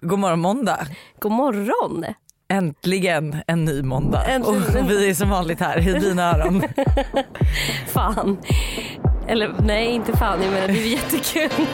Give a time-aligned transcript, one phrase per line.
[0.00, 0.86] God morgon måndag.
[1.18, 2.04] God morgon.
[2.48, 4.24] Äntligen en ny måndag.
[4.24, 4.84] Äntligen.
[4.84, 6.62] Och vi är som vanligt här i dina öron.
[7.86, 8.38] Fan.
[9.28, 10.42] Eller nej, inte fan.
[10.42, 11.66] Jag menar det är jättekul.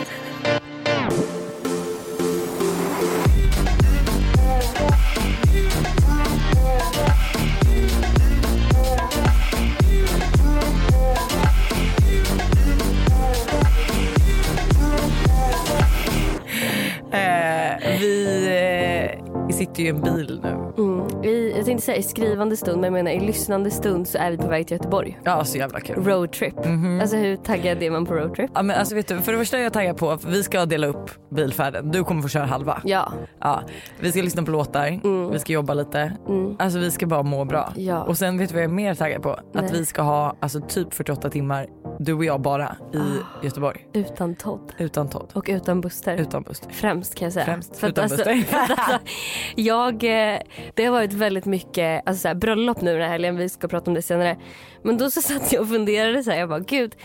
[17.12, 20.73] Eh, vi eh, sitter ju i en bil nu.
[20.78, 20.89] Mm.
[21.23, 21.30] Mm.
[21.34, 24.30] I, jag tänkte säga i skrivande stund, men jag menar i lyssnande stund så är
[24.30, 25.19] vi på väg till Göteborg.
[25.24, 26.05] Ja så jävla kul.
[26.05, 26.55] Roadtrip.
[27.01, 28.51] Alltså hur taggad är man på roadtrip?
[28.55, 30.66] Ja, men alltså, vet du, för det första är jag taggad på att vi ska
[30.66, 31.91] dela upp bilfärden.
[31.91, 32.80] Du kommer få köra halva.
[32.84, 33.12] Ja.
[33.41, 33.62] Ja,
[34.01, 36.12] vi ska lyssna på låtar, vi ska jobba lite.
[36.59, 37.73] Alltså vi ska bara må bra.
[37.77, 38.02] Ja.
[38.02, 39.39] Och sen vet du vad jag är mer taggad på?
[39.52, 39.64] Nej.
[39.64, 41.66] Att vi ska ha alltså, typ 48 timmar,
[41.98, 43.45] du och jag bara, i Ah.
[43.45, 43.87] Göteborg.
[43.92, 44.73] Utan Todd.
[44.78, 45.30] Utan Todd.
[45.34, 46.16] Och utan Buster.
[46.16, 46.70] Utan Buster.
[46.70, 47.45] Främst kan jag säga.
[47.47, 48.42] Främst, För att utan alltså, Buster.
[48.47, 48.98] för att alltså,
[49.56, 50.39] jag, eh,
[50.75, 53.69] det har varit väldigt mycket alltså, så här, bröllop nu den här helgen, vi ska
[53.69, 54.36] prata om det senare.
[54.83, 56.97] Men då så satt jag och funderade så här, jag bara gud,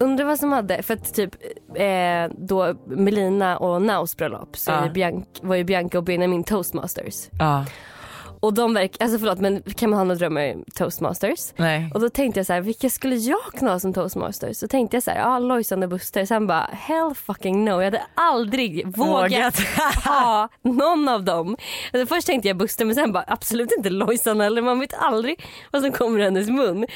[0.00, 1.34] undrar vad som hade, för att typ
[1.74, 7.28] eh, då Melina och Naus bröllop så ju Bianca, var ju Bianca och Benjamin toastmasters.
[7.38, 7.64] Ja,
[8.40, 11.52] Och de verkar, alltså förlåt men kan man ha några drömmar toastmasters?
[11.56, 11.90] nej.
[11.94, 14.56] Och då tänkte jag så här, vilka skulle jag kunna ha som toastmasters?
[14.56, 16.24] Så tänkte jag så här, ja Lojsan och Buster.
[16.24, 17.70] Sen bara, hell fucking no.
[17.70, 19.60] Jag hade aldrig vågat Vågat.
[20.04, 21.56] ha någon av dem.
[21.92, 24.62] Alltså först tänkte jag Buster men sen bara absolut inte Lojsan heller.
[24.62, 26.86] Man vet aldrig vad som kommer ur hennes mun.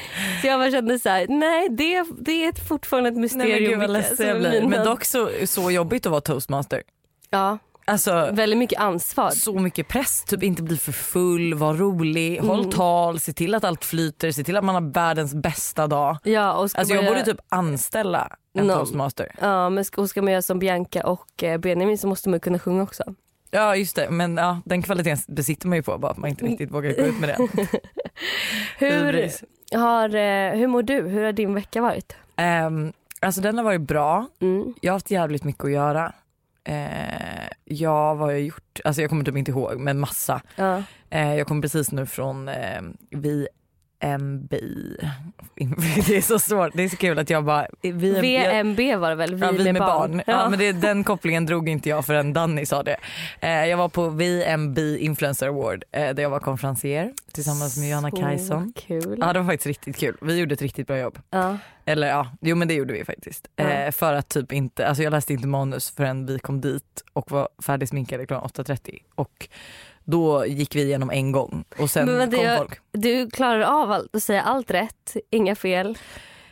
[0.41, 3.79] Så jag bara kände så här, nej det, det är fortfarande ett Nej mysterium.
[3.79, 6.81] men gud vad Men dock så, så jobbigt att vara toastmaster.
[7.29, 9.29] Ja, Alltså väldigt mycket ansvar.
[9.29, 12.47] så mycket press, typ inte bli för full, vara rolig, Mm.
[12.49, 16.17] håll tal, se till att allt flyter, se till att man har världens bästa dag.
[16.23, 18.77] Ja, och ska Alltså jag göra- borde typ anställa en Någon.
[18.77, 19.35] toastmaster.
[19.41, 22.39] Ja, men ska, och ska man göra som Bianca och eh, Benjamin så måste man
[22.39, 23.03] kunna sjunga också.
[23.51, 26.45] Ja just det men ja, den kvaliteten besitter man ju på bara att man inte
[26.45, 27.37] riktigt vågar gå ut med det.
[28.77, 29.29] Hur,
[29.77, 31.01] har, eh, hur mår du?
[31.01, 32.15] Hur har din vecka varit?
[32.35, 34.73] Ehm, alltså den har varit bra, Mm.
[34.81, 36.13] jag har haft jävligt mycket att göra.
[36.69, 38.79] Uh, jag vad har jag gjort?
[38.83, 40.41] Alltså jag kommer typ inte ihåg men massa.
[40.55, 40.83] Ja.
[41.09, 42.81] Eh, jag kom precis nu från eh,
[43.99, 44.53] VMB.
[46.07, 47.67] Det är så svårt, det är så kul att jag bara...
[47.81, 49.35] VM, VMB var det väl?
[49.35, 50.21] Vi, Ja, vi med, barn.
[50.27, 50.33] Ja.
[50.33, 50.49] Ja.
[50.49, 52.97] men det, den kopplingen drog inte jag förrän Danny sa det.
[53.39, 58.11] Eh, jag var på VMB Influencer Award eh, där jag var konferencier tillsammans med Johanna
[58.11, 58.73] Kajson.
[58.75, 59.17] Kul.
[59.21, 60.17] Ja det var faktiskt riktigt kul.
[60.21, 61.19] Vi gjorde ett riktigt bra jobb.
[61.29, 61.57] Ja.
[61.85, 63.47] Eller ja, jo men det gjorde vi faktiskt.
[63.55, 67.31] Eh, för att typ inte, alltså jag läste inte manus förrän vi kom dit och
[67.31, 69.49] var färdigsminkade klockan 8.30 och
[70.05, 72.79] då gick vi igenom en gång och sen Men vänta, kom jag- folk.
[72.91, 75.97] Du klarar av allt, att säga allt rätt, inga fel,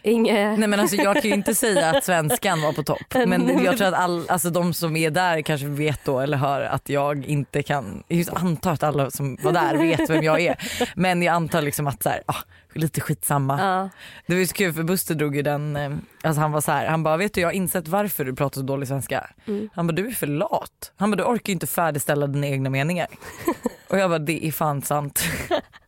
[0.04, 0.56] inga...
[0.56, 3.78] Nej men alltså jag kan ju inte säga att svenskan var på topp men jag
[3.78, 7.26] tror att all, alltså de som är där kanske vet då eller hör att jag
[7.26, 10.56] inte kan, jag antar att alla som var där vet vem jag är
[10.96, 12.36] men jag antar liksom att så här, ah,
[12.74, 13.60] lite skitsamma.
[13.62, 13.90] Ja.
[14.28, 15.92] Det var ju så kul för Buster drog ju den, eh,
[16.24, 18.62] alltså han var så här, han bara vet du jag har insett varför du pratar
[18.62, 19.30] så dålig svenska.
[19.46, 19.70] Mm.
[19.74, 20.92] Han bara du är för lat.
[20.96, 23.08] Han bara du orkar ju inte färdigställa dina egna meningar.
[23.88, 25.24] Och jag bara det är fan sant.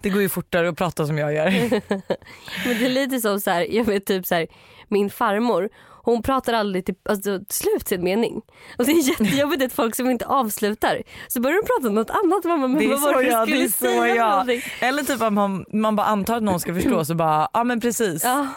[0.00, 1.50] Det går ju fortare att prata som jag gör.
[2.66, 4.46] Men det är lite som så här, jag vet typ så här,
[4.88, 5.68] min farmor
[6.02, 8.42] hon pratar aldrig till alltså, slut sin mening.
[8.78, 12.10] Och det är jättejobbigt att folk som inte avslutar så börjar de prata om något
[12.10, 12.44] annat.
[12.44, 14.30] Mamma, men Det är så jag, det är så jag.
[14.30, 14.60] någonting?
[14.80, 17.80] Eller typ att man, man bara antar att någon ska förstå så bara, ja men
[17.80, 18.24] precis.
[18.24, 18.48] Ja.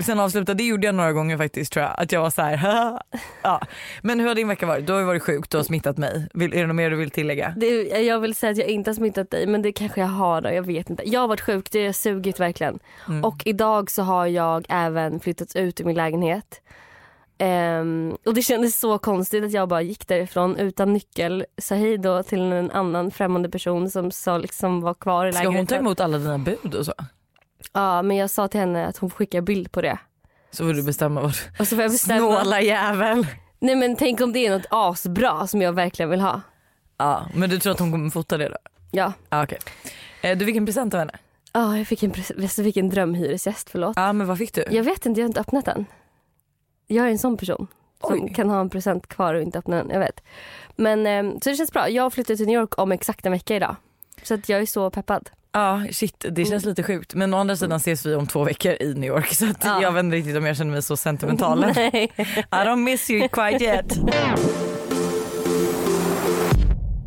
[0.00, 1.94] Sen avsluta, det gjorde jag några gånger faktiskt tror jag.
[1.96, 3.02] Att jag var så här,
[3.42, 3.60] ja.
[4.02, 4.86] Men hur har din vecka varit?
[4.86, 6.28] Du har ju varit sjuk, du har smittat mig.
[6.34, 7.54] Vill, är det något mer du vill tillägga?
[7.56, 10.40] Det, jag vill säga att jag inte har smittat dig men det kanske jag har
[10.40, 11.02] då, jag vet inte.
[11.08, 12.78] Jag har varit sjuk, det har sugit verkligen.
[13.08, 13.24] Mm.
[13.24, 16.60] Och idag så har jag även flyttat ut i min lägenhet.
[17.38, 21.98] Ehm, och det kändes så konstigt att jag bara gick därifrån utan nyckel, sa hej
[21.98, 25.56] då till en annan främmande person som sa liksom var kvar i Ska lägenheten.
[25.58, 26.92] hon ta emot alla dina bud och så?
[27.72, 29.98] Ja men jag sa till henne att hon får skicka bild på det.
[30.50, 32.18] Så får du bestämma vad Och så får jag bestämma.
[32.42, 33.26] Snåla jävel.
[33.58, 36.40] Nej men tänk om det är något asbra som jag verkligen vill ha.
[36.96, 38.56] Ja, men du tror att hon kommer fota det då?
[38.90, 39.12] Ja.
[39.30, 39.58] Ja, okej.
[40.22, 41.18] Eh, Du fick en present av henne?
[41.52, 43.92] Ja jag fick en, jag fick en drömhyresgäst, förlåt.
[43.96, 44.64] Ja, men vad fick du?
[44.70, 45.86] Jag vet inte, jag har inte öppnat den.
[46.86, 47.66] Jag är en sån person
[48.06, 48.32] som Oj.
[48.34, 49.90] kan ha en present kvar och inte öppna den.
[49.90, 50.20] Jag vet.
[50.76, 51.88] Men eh, så det känns bra.
[51.88, 53.76] Jag flyttar till New York om exakt en vecka idag.
[54.22, 55.30] Så att jag är så peppad.
[55.54, 57.14] Ja, shit, det känns lite sjukt.
[57.14, 59.82] Men å andra sidan ses vi om två veckor i New York så Ja.
[59.82, 61.64] jag vet inte riktigt om jag känner mig så sentimental.
[61.70, 62.08] I
[62.50, 63.98] don't miss you quite yet.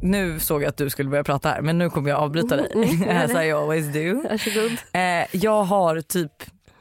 [0.02, 2.68] Nu såg jag att du skulle börja prata här men nu kommer jag avbryta dig
[3.24, 4.24] as I always do.
[5.00, 6.32] Eh, jag har typ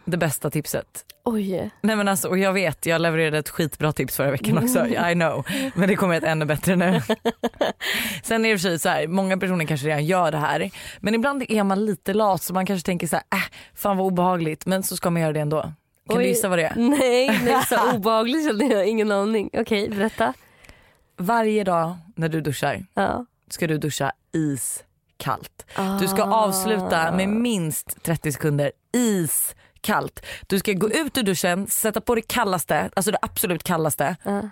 [0.05, 1.05] det bästa tipset.
[1.25, 1.71] Oj.
[1.81, 5.12] Nej men alltså, och jag vet, jag levererade ett skitbra tips förra veckan också, I
[5.15, 5.47] know.
[5.75, 7.01] Men det kommer ett ännu bättre nu.
[8.23, 10.71] Sen är det för så här, många personer kanske redan gör det här.
[11.01, 14.06] Men ibland är man lite lat så man kanske tänker så här, äh, fan vad
[14.06, 14.67] obehagligt.
[14.67, 15.62] Men så ska man göra det ändå.
[15.62, 16.23] Kan Oj.
[16.25, 16.75] du gissa vad det är?
[16.77, 19.51] Nej, det är så obehagligt så jag ingen aning.
[19.53, 20.35] Okej, berätta.
[21.17, 23.27] Varje dag när du duschar Ja.
[23.51, 25.67] ska du duscha iskallt.
[26.01, 28.73] Du ska avsluta med minst 30 sekunder
[29.84, 30.26] iskallt.
[30.46, 34.16] Du ska gå ut ur duschen, sätta på det kallaste, alltså det absolut kallaste.
[34.22, 34.48] Ja.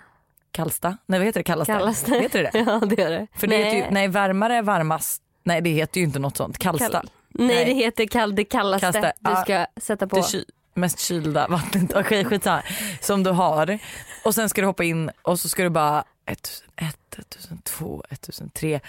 [0.51, 0.97] Kallsta?
[1.05, 1.73] Nej vad heter det kallaste?
[1.73, 2.11] Kallaste.
[2.11, 2.59] Heter det det?
[2.67, 3.27] Ja det gör det.
[3.35, 6.57] För det heter ju, nej varmare varmast, nej det heter ju inte något sånt.
[6.57, 6.89] Kallsta.
[7.01, 7.65] Kall- Nej, Nej.
[7.65, 9.13] det heter kall, det kallaste Kallaste.
[9.19, 10.15] du ska sätta på.
[10.15, 12.61] Det ky- mest kylda vattnet, okej skitsamma,
[13.01, 13.79] som du har.
[14.25, 18.79] Och sen ska du hoppa in och så ska du bara 1001, 1002, 1003.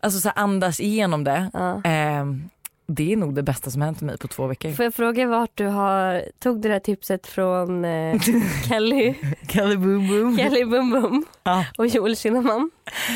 [0.00, 1.50] Alltså så andas igenom det.
[1.52, 1.82] Ja.
[1.84, 2.48] Ehm,
[2.90, 4.72] det är nog det bästa som hänt mig på två veckor.
[4.72, 8.20] Får jag fråga vart du har, tog det där tipset från eh,
[8.68, 9.14] Kelly,
[9.46, 10.38] Kalle boom boom.
[10.38, 11.64] Kelly Bum Bum Ja.
[11.78, 12.70] och Joel Kinnaman?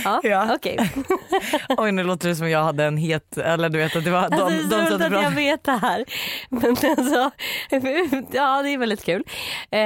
[0.05, 0.55] Ja, Ja.
[0.55, 0.91] okej.
[1.69, 4.31] Oj nu låter det som jag hade en het, eller du vet att det var
[4.31, 6.05] de, Alltså, det är så de att jag vet det här.
[6.49, 7.31] Men alltså,
[8.33, 9.23] ja det är väldigt kul.
[9.71, 9.79] Eh,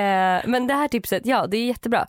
[0.47, 2.07] men det här tipset, ja det är jättebra.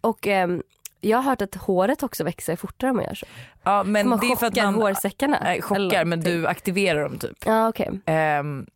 [0.00, 0.62] Och ehm,
[1.00, 3.26] jag har hört att håret också växer fortare om man gör så.
[3.62, 5.38] Ja men man det är för att man hårsäckarna.
[5.42, 6.40] nej, chockar eller men någonting.
[6.40, 7.36] du aktiverar dem typ.
[7.46, 8.00] Ja okej.
[8.06, 8.66] Ehm,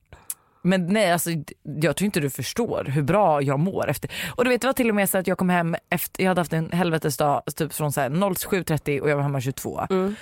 [0.63, 1.31] men nej alltså
[1.63, 4.11] jag tror inte du förstår hur bra jag mår efter.
[4.37, 6.31] Och du vet det var till och med så att jag kom hem efter, jag
[6.31, 9.87] hade haft en helvetesdag typ från så här 07.30 och jag var hemma 22.
[9.91, 10.15] Mm.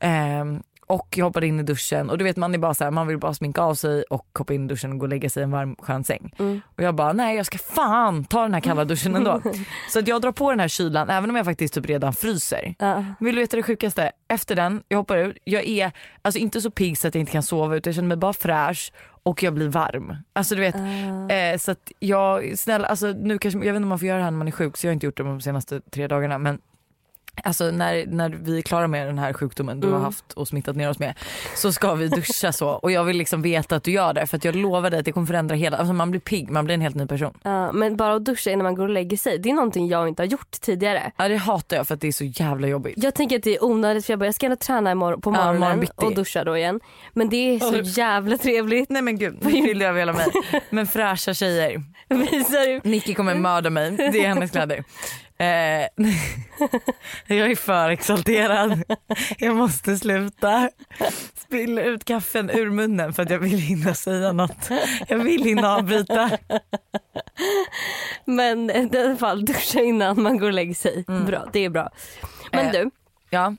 [0.00, 2.90] Ehm, och jag hoppade in i duschen och du vet man är bara så här,
[2.90, 5.30] man vill bara sminka av sig och hoppa in i duschen och gå och lägga
[5.30, 6.34] sig i en varm skön säng.
[6.38, 6.60] Mm.
[6.76, 9.42] Och jag bara nej jag ska fan ta den här kalla duschen ändå.
[9.92, 12.74] så att jag drar på den här kylan även om jag faktiskt typ redan fryser.
[12.78, 13.04] Ja.
[13.20, 14.12] Vill du veta det sjukaste?
[14.28, 15.92] Efter den, jag hoppar ut, jag är
[16.22, 18.32] alltså inte så pigg så att jag inte kan sova utan jag känner mig bara
[18.32, 18.92] fräsch
[19.22, 20.16] och jag blir varm.
[20.32, 21.32] Alltså du vet, Ah.
[21.34, 24.18] eh, så att jag, snälla alltså nu kanske, jag vet inte om man får göra
[24.18, 26.06] det här när man är sjuk så jag har inte gjort det de senaste tre
[26.06, 26.58] dagarna men
[27.44, 30.04] Alltså när, när vi är klara med den här sjukdomen du har Mm.
[30.04, 31.14] haft och smittat ner oss med
[31.54, 34.36] så ska vi duscha så och jag vill liksom veta att du gör det för
[34.36, 36.74] att jag lovar dig att det kommer förändra hela, alltså man blir pigg, man blir
[36.74, 37.34] en helt ny person.
[37.42, 40.08] Ja, men bara att duscha innan man går och lägger sig, det är någonting jag
[40.08, 41.12] inte har gjort tidigare.
[41.16, 42.94] Ja det hatar jag för att det är så jävla jobbigt.
[42.96, 45.30] Jag tänker att det är onödigt för jag, bara, jag ska ändå träna imorgon, på
[45.30, 45.92] Ja, morgonen morgonbitti.
[45.96, 46.80] och duscha då igen.
[47.12, 48.90] Men det är så Och- jävla trevligt.
[48.90, 50.26] Nej men gud, nu fyllde jag hela mig.
[50.70, 51.82] Men fräscha tjejer.
[52.08, 52.90] Visar du?
[52.90, 54.84] Nicky kommer mörda mig, det är hennes kläder.
[55.38, 55.86] Eh,
[57.36, 58.82] jag är för exalterad.
[59.38, 60.70] Jag måste sluta
[61.34, 64.70] spilla ut kaffen ur munnen för att jag vill hinna säga något.
[65.08, 66.30] Jag vill hinna avbryta.
[68.24, 71.04] Men i alla fall duscha innan man går och lägger sig.
[71.26, 71.90] Bra, det är bra.
[72.52, 72.90] Men Eh, du,
[73.30, 73.54] Ja,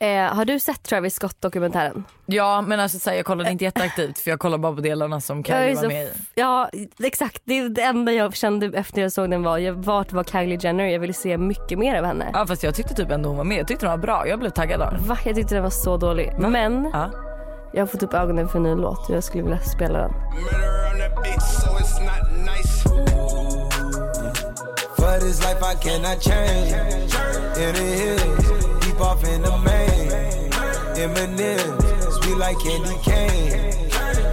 [0.00, 2.04] eh, har du sett Travis Scott dokumentären?
[2.26, 5.20] ja men alltså så här, jag kollade inte jätteaktivt för jag kollade bara på delarna
[5.20, 6.10] som Kylie var med i.
[6.34, 6.70] Ja
[7.02, 10.24] exakt, det, är det enda jag kände efter jag såg den var jag, vart var
[10.24, 12.30] Kylie Jenner, jag ville se mycket mer av henne.
[12.32, 14.38] Ja fast jag tyckte typ ändå hon var med, jag tyckte den var bra, jag
[14.38, 15.06] blev taggad av.
[15.06, 15.18] Va?
[15.24, 16.32] Jag tyckte den var så dålig.
[16.38, 17.10] Men Ja.
[17.72, 20.12] jag har fått upp ögonen för en ny låt och jag skulle vilja spela den.
[24.96, 26.74] For this life I cannot change.
[27.56, 28.48] In the hills,
[28.84, 29.89] deep off in the main.
[31.00, 31.80] Eminem,
[32.12, 33.72] sweet like candy cane.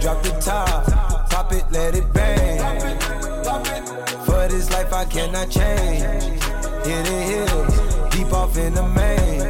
[0.02, 0.84] Drop the top,
[1.30, 2.58] pop it, let it bang.
[4.26, 6.02] For this life I cannot change.
[6.84, 9.40] In the hills, deep off in the main.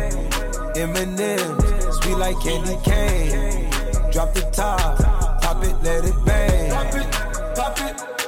[0.77, 1.61] Eminem,
[2.01, 3.69] sweet like candy cane.
[4.13, 4.99] Drop the top,
[5.43, 6.71] pop it, let it bang.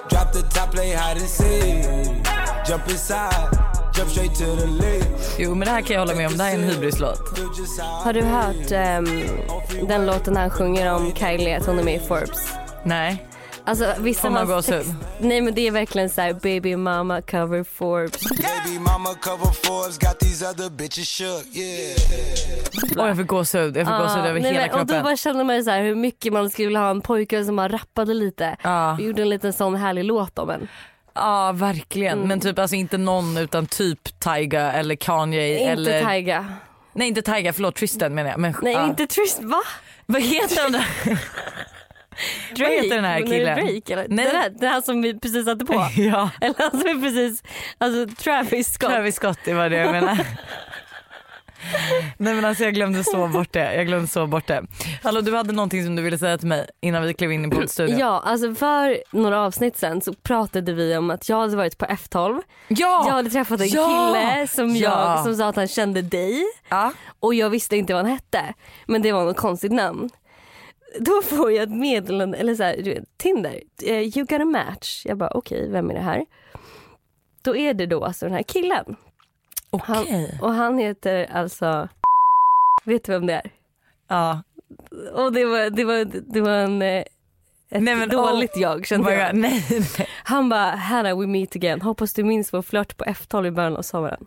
[0.09, 1.85] Drop the top, play hide and seek.
[2.67, 3.51] Jump inside,
[5.39, 7.21] Jo men det här kan jag hålla med om, det här är en hybrislåt.
[8.05, 9.23] Har du hört ehm,
[9.89, 12.53] den låten han sjunger om Kylie att hon är med i Forbes?
[12.85, 13.27] Nej.
[13.65, 14.87] Alltså vissa Får man gåshud?
[15.21, 18.21] Nej men det är verkligen så här: baby mama cover Forbes.
[18.29, 22.99] Baby mama cover Forbes got these other bitches shook, yeah.
[22.99, 25.03] Åh jag fick gåshud, jag fick gåshud över Ah, nej, hela men, och då kroppen.
[25.05, 27.57] bara kände man ju så här hur mycket man skulle vilja ha en pojke som
[27.57, 28.57] bara rappade lite.
[28.63, 28.95] Ja.
[28.99, 30.69] Vi gjorde en liten sån härlig låt om en.
[31.15, 32.29] Ja verkligen Mm.
[32.29, 36.47] men typ alltså inte någon utan typ Tyga eller Kanye Inte eller Tyga.
[36.93, 38.39] Nej inte Tyga förlåt Tristan menar jag.
[38.41, 38.85] Men, Nej ja.
[38.87, 39.61] inte Trist, va?
[40.07, 40.87] Vad heter där?
[42.57, 42.73] Drake?
[42.73, 43.57] heter den här killen?
[43.59, 44.07] Drake eller?
[44.09, 44.25] Nej.
[44.27, 45.75] Den, här, den här som vi precis satte på?
[45.97, 47.43] ja Eller han som är precis,
[47.79, 48.91] alltså Travis Scott.
[48.91, 50.27] Travis Scott det var det jag menade.
[52.17, 53.75] Nej men alltså jag glömde så bort det.
[53.75, 54.63] Jag glömde så bort det.
[55.03, 57.51] Hallå du hade någonting som du ville säga till mig innan vi klev in i
[57.51, 57.99] poddstudion.
[57.99, 61.85] Ja, alltså för några avsnitt sen så pratade vi om att jag hade varit på
[61.85, 62.43] F12.
[62.69, 63.05] Ja!
[63.07, 64.13] Jag hade träffat en Ja!
[64.15, 65.15] kille som, Ja!
[65.17, 66.93] jag, som sa att han kände dig ja.
[67.21, 68.55] och jag visste inte vad han hette.
[68.87, 70.11] Men det var något konstigt namn.
[70.99, 75.03] då får jag ett meddelande, eller så här, Tinder, eh, you got a match.
[75.07, 76.27] Jag bara okej, vem är det här?
[77.43, 78.97] Då är det då alltså den här killen.
[79.73, 80.39] Han, Okej.
[80.43, 81.89] och han heter alltså,
[82.85, 83.51] vet du vem det är?
[84.09, 84.43] Ja.
[85.13, 87.05] Och det var, det var, det var en, eh,
[87.73, 89.35] ett Nej, men, dåligt jag Oh kände my jag.
[89.35, 90.09] Nej, nej.
[90.25, 93.77] Han bara, Hanna we meet again, hoppas du minns vår flört på F12 i början
[93.77, 94.27] av sommaren.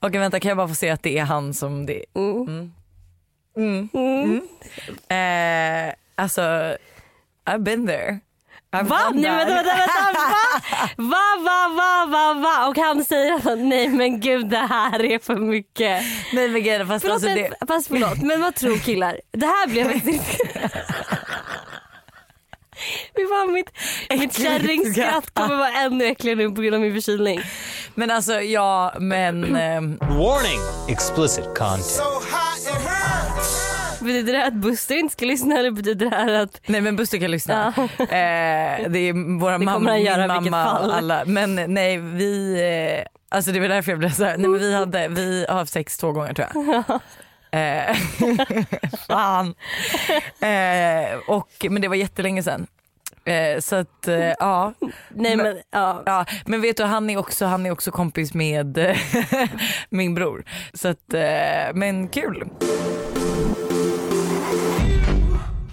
[0.00, 2.72] Okej vänta kan jag bara få se att det är han som det Mm.
[3.56, 3.88] Mm.
[3.94, 4.42] Mm.
[5.88, 6.40] Eh, alltså,
[7.44, 8.20] I've been there.
[8.82, 9.10] Va?
[9.14, 10.88] Nej, vänta, vänta, vänta, va?
[10.96, 12.68] Va, va, va, va, va?
[12.68, 16.02] Och han säger att nej men gud det här är för mycket.
[16.32, 19.20] Nej men är, fast Förlåt, alltså men, det, fast förlåt, men vad tror killar?
[19.32, 20.04] Det här blev ett...
[23.16, 23.70] Fy fan mitt,
[24.10, 27.40] mitt kärringskratt kommer vara ännu äckligare nu på grund av min förkylning.
[27.94, 30.60] men alltså ja men ehm, Warning!
[30.88, 31.84] Explicit content.
[31.84, 32.02] So.
[34.00, 36.60] Betyder det att Buster inte ska lyssna eller betyder det här att...
[36.66, 37.72] nej men Buster kan lyssna.
[37.76, 37.82] Ja.
[38.02, 39.92] Eh, det är våra Det mamma,
[40.40, 41.24] min mamma och alla.
[41.24, 42.60] Men nej vi,
[43.00, 44.36] eh, alltså det var därför jag blev så här.
[44.36, 47.00] nej men vi hade, vi har haft sex två gånger tror jag.
[47.50, 47.96] Eh,
[49.08, 49.54] fan.
[50.40, 52.66] Eh, och, men det var jättelänge sedan.
[53.24, 54.72] Eh, så att eh, ja.
[55.08, 56.02] Nej men, ja.
[56.06, 58.96] Ja, men vet du han är också, han är också kompis med
[59.90, 60.44] min bror.
[60.74, 62.44] Så att, eh, men kul.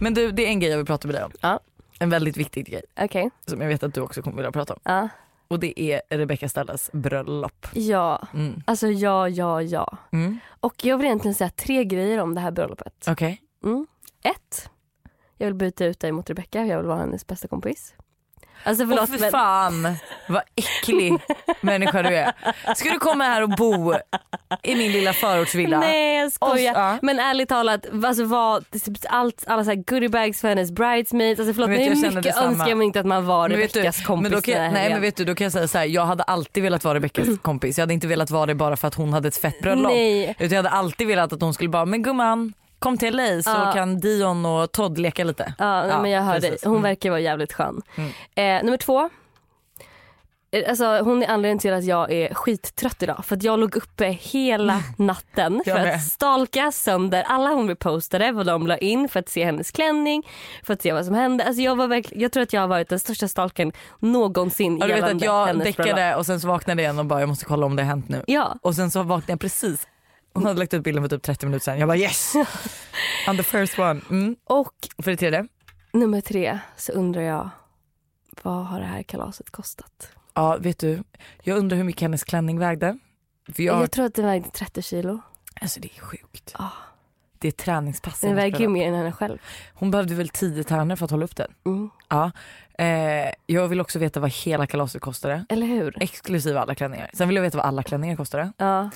[0.04, 1.32] Men du, det är en grej jag vill prata med dig om.
[1.42, 1.60] Ja.
[2.00, 3.30] En väldigt viktig grej Okej.
[3.46, 4.80] som jag vet att du också kommer vilja prata om.
[4.84, 5.10] Ja.
[5.48, 7.68] Och det är Rebecca Stallas bröllop.
[7.74, 8.64] Ja, Mm.
[8.66, 9.98] alltså ja, ja, ja.
[10.12, 10.40] Mm.
[10.60, 13.06] Och jag vill egentligen säga tre grejer om det här bröllopet.
[13.08, 13.42] Okej.
[13.64, 13.88] Mm.
[14.24, 14.70] Ett,
[15.38, 17.94] jag vill byta ut dig mot Rebecca, jag vill vara hennes bästa kompis.
[18.64, 19.96] Alltså Åh förlåt för men, fan
[20.27, 21.13] vad äcklig
[21.62, 22.32] människa du är.
[22.75, 23.94] Ska du komma här och bo
[24.63, 25.80] i min lilla förortsvilla?
[25.80, 26.74] nej jag skojar.
[26.74, 26.98] Och- ja.
[27.01, 31.53] Men ärligt talat, alltså vad, typ allt, alla så här goodiebags för hennes bridesmaids, alltså
[31.53, 34.32] förlåt Men vet hur mycket önskar man inte att man var du, Rebeccas kompis men
[34.32, 34.92] då kan, nej helgen.
[34.92, 37.27] men vet du då kan jag säga så här, jag hade alltid velat vara Rebeccas
[37.42, 37.77] kompis.
[37.77, 39.92] Jag hade inte velat vara det bara för att hon hade ett fett bröllop.
[39.92, 40.30] Nej.
[40.39, 43.50] Utan jag hade alltid velat att hon skulle bara, men gumman kom till LA så
[43.50, 43.72] Ja.
[43.74, 45.53] kan Dion och Todd leka lite.
[45.58, 46.58] Ja, Ja, men jag hör dig.
[46.63, 46.84] Hon Mm.
[46.84, 47.82] verkar vara jävligt skön.
[47.96, 48.10] Mm.
[48.60, 49.10] Eh, nummer två.
[50.54, 53.26] Eh, Alltså, hon är anledningen till att jag är skittrött idag.
[53.26, 58.32] För att jag låg uppe hela natten Jag för att stalka sönder alla hon repostade,
[58.32, 60.24] vad de la in för att se hennes klänning,
[60.64, 61.46] för att se vad som hände.
[61.46, 64.94] Alltså jag, var jag tror att jag har varit den största stalken någonsin Ja, du
[64.94, 67.66] vet att jag däckade och sen så vaknade jag igen och bara jag måste kolla
[67.66, 68.24] om det har hänt nu.
[68.28, 69.88] Ja, Och sen så vaknade jag precis.
[70.34, 71.80] Hon hade lagt ut bilden för typ 30 minuter sedan.
[71.80, 72.34] Jag bara yes!
[73.28, 74.02] I'm the first one.
[74.10, 74.36] Mm.
[74.46, 75.48] och För det tredje.
[75.94, 77.50] nummer tre så undrar jag,
[78.42, 80.10] vad har det här kalaset kostat?
[80.34, 81.04] Ja vet du,
[81.44, 82.98] jag undrar hur mycket hennes klänning vägde.
[83.54, 85.22] För jag, Jag tror att den vägde 30 kilo.
[85.62, 86.52] alltså det är sjukt.
[86.56, 86.70] Ah.
[87.40, 88.20] Det är träningspass.
[88.20, 89.38] Den väger ju mer än henne själv.
[89.74, 91.52] Hon behövde väl 10 tärnor för att hålla upp den.
[91.66, 91.90] Mm.
[92.10, 92.32] Ja.
[92.78, 95.46] Eh, jag vill också veta vad hela kalaset kostade.
[95.50, 96.04] Eller hur?
[96.04, 97.10] Exklusive alla klänningar.
[97.13, 98.52] Sen vill jag veta vad alla klänningar kostade.
[98.58, 98.90] Ja,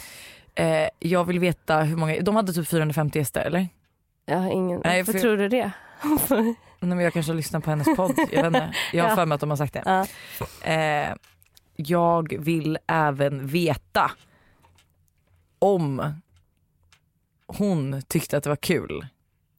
[0.55, 3.67] Eh, jag vill veta hur många, de hade typ 450 gäster eller?
[4.25, 4.81] jag har ingen...
[4.83, 5.71] Nej, Varför för- tror du det?
[6.79, 8.13] Nej, men jag kanske lyssnar på hennes podd.
[8.31, 8.73] Jag, vet inte.
[8.93, 9.15] jag har Ja.
[9.15, 9.83] för mig att de har sagt det.
[9.85, 10.05] ja.
[10.71, 11.15] Eh,
[11.75, 14.11] jag vill även veta
[15.59, 16.13] om
[17.47, 19.07] hon tyckte att det var kul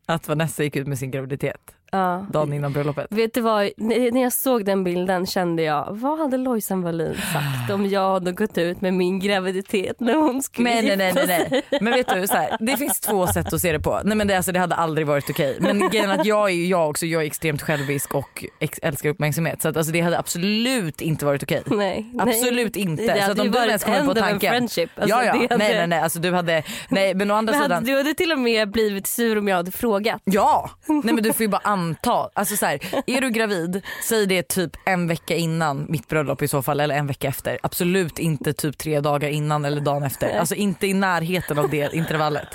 [0.06, 2.26] att Vanessa gick ut med sin graviditet Ja.
[2.32, 3.06] dagen innan bröllopet.
[3.10, 7.70] Vet du vad, när jag såg den bilden kände jag, vad hade Lojsan Wallin sagt
[7.72, 11.46] om jag hade gått ut med min graviditet när hon skulle Men nej, nej, nej,
[11.50, 11.62] nej.
[11.80, 14.00] Men vet du, så här, det finns två sätt att se det på.
[14.04, 15.56] Nej, men det, alltså, det hade aldrig varit okej.
[15.60, 19.08] Men grejen att jag är ju jag också, jag är extremt självisk och ex- älskar
[19.10, 19.62] uppmärksamhet.
[19.62, 21.62] Så att, alltså, det hade absolut inte varit okej.
[21.66, 23.02] Nej, Absolut inte.
[23.02, 24.50] Det så att om du ens kommer på tanken.
[24.50, 24.90] friendship.
[24.94, 25.32] Alltså, ja, ja.
[25.32, 26.00] hade- Nej, nej, nej.
[26.00, 27.74] Alltså, du hade, nej, men å andra Men sidan.
[27.74, 30.20] hade, du hade till och med blivit sur om jag hade frågat.
[30.24, 32.30] Ja, nej men du får ju bara anta.
[32.34, 36.48] Alltså så här, är du gravid, säg det typ en vecka innan mitt bröllop i
[36.48, 37.58] så fall eller en vecka efter.
[37.62, 40.38] Absolut inte typ tre dagar innan eller dagen efter.
[40.38, 42.48] Alltså inte i närheten av det intervallet.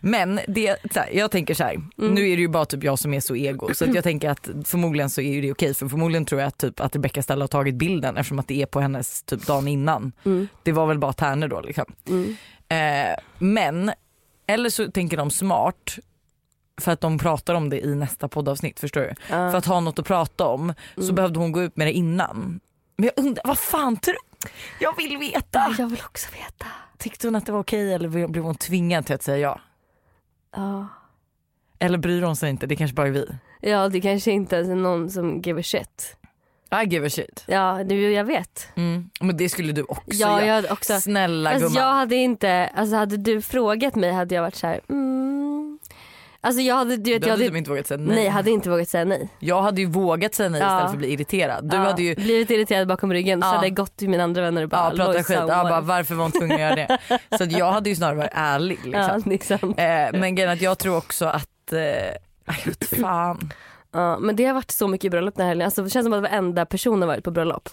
[0.00, 2.98] Men det, så här, jag tänker så här, nu är det ju bara typ jag
[2.98, 6.24] som är så ego så jag tänker att förmodligen så är det okej för förmodligen
[6.24, 8.80] tror jag att, typ, att Rebecca Stella har tagit bilden eftersom att det är på
[8.80, 10.12] hennes typ dagen innan.
[10.62, 11.84] Det var väl bara tärnor då liksom.
[12.68, 13.92] Eh, men,
[14.46, 15.98] eller så tänker de smart
[16.78, 19.14] för att de pratar om det i nästa poddavsnitt förstår du.
[19.26, 22.60] För att ha något att prata om så behövde hon gå ut med det innan.
[22.96, 24.48] Men jag undrar, vad fan tror du?
[24.80, 25.74] Jag vill veta.
[25.78, 26.66] Jag vill också veta.
[26.98, 29.60] Tyckte hon att det var okej eller blev hon tvingad till att säga ja?
[30.56, 30.86] Ja.
[31.78, 32.66] Eller bryr hon sig inte?
[32.66, 33.26] Det kanske bara är vi.
[33.60, 36.16] ja, det kanske inte ens är någon som give a shit.
[36.82, 37.44] I give a shit.
[37.46, 38.68] Ja, du, jag vet.
[38.74, 39.10] Mm.
[39.20, 41.00] Men det skulle du också Ja, jag också.
[41.00, 41.82] Snälla Fast gumman.
[41.82, 45.27] jag hade inte, alltså hade du frågat mig hade jag varit så här, mm.
[46.48, 48.16] Alltså jag hade, du vet, Du jag hade hade, typ inte vågat säga nej.
[48.16, 48.28] nej.
[48.28, 49.28] hade inte vågat säga nej.
[49.38, 50.66] Jag hade ju vågat säga nej Ja.
[50.66, 51.70] istället för att bli irriterad.
[51.70, 53.52] Du Ja, hade ju Blivit irriterad bakom ryggen så Ja.
[53.52, 55.28] hade jag gått till mina andra vänner och bara ja, pratat skit.
[55.36, 56.98] "Lojsan, Ja, bara, varför var hon tvungen att göra det?
[57.38, 58.78] Så att jag hade ju snarare varit ärlig.
[58.84, 59.22] Liksom.
[59.30, 59.78] Ja, sant.
[59.78, 61.78] Eh, men grejen att jag tror också att, eh,
[62.46, 63.50] jag fan.
[63.92, 65.64] Ja, men det har varit så mycket bröllop den här helgen.
[65.66, 67.68] Alltså, det känns som att varenda person har varit på bröllop.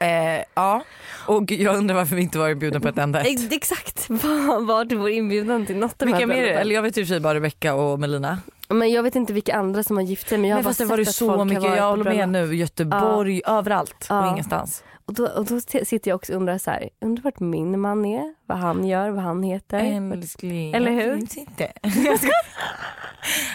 [0.00, 0.84] Eh, ja,
[1.26, 3.26] och jag undrar varför vi inte var inbjudna på ett enda ett.
[3.26, 4.10] Ex- Exakt,
[4.60, 6.42] var du vår inbjudan till något av Vilka mer?
[6.44, 8.38] Eller jag vet i och för sig bara Rebecca och Melina.
[8.68, 10.70] Men jag vet inte vilka andra som har gift sig men jag har Men bara
[10.70, 12.54] fast det var att så folk har mycket, varit jag håller med nu.
[12.56, 14.24] Göteborg, överallt Ja.
[14.26, 14.84] och ingenstans.
[15.04, 18.04] Och då, och då sitter jag också och undrar så här, undrar vart min man
[18.04, 19.78] är, vad han gör, vad han heter.
[20.12, 21.06] Älskling, Eller hur?
[21.08, 21.72] jag finns inte.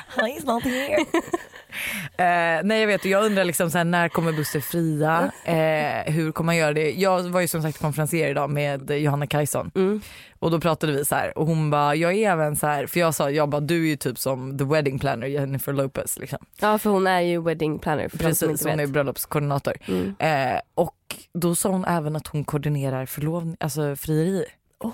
[0.08, 1.06] Han är snart here.
[2.17, 5.32] Eh, nej jag vet jag undrar liksom så här, när kommer Buster fria?
[5.46, 6.91] Eh, hur kommer han göra det?
[6.91, 10.01] Jag var ju som sagt konferencier idag med Johanna Kajson Mm.
[10.39, 13.00] och då pratade vi så här och hon bara jag är även så här för
[13.00, 16.39] jag sa jag bara du är ju typ som the wedding planner Jennifer Lopez liksom.
[16.62, 19.74] Ja för hon är ju wedding planner för de som Precis hon är bröllopskoordinator.
[19.88, 20.15] Mm.
[20.20, 20.96] Eh, och
[21.34, 24.46] då sa hon även att hon koordinerar förlovning, alltså frieri.
[24.79, 24.91] Oj.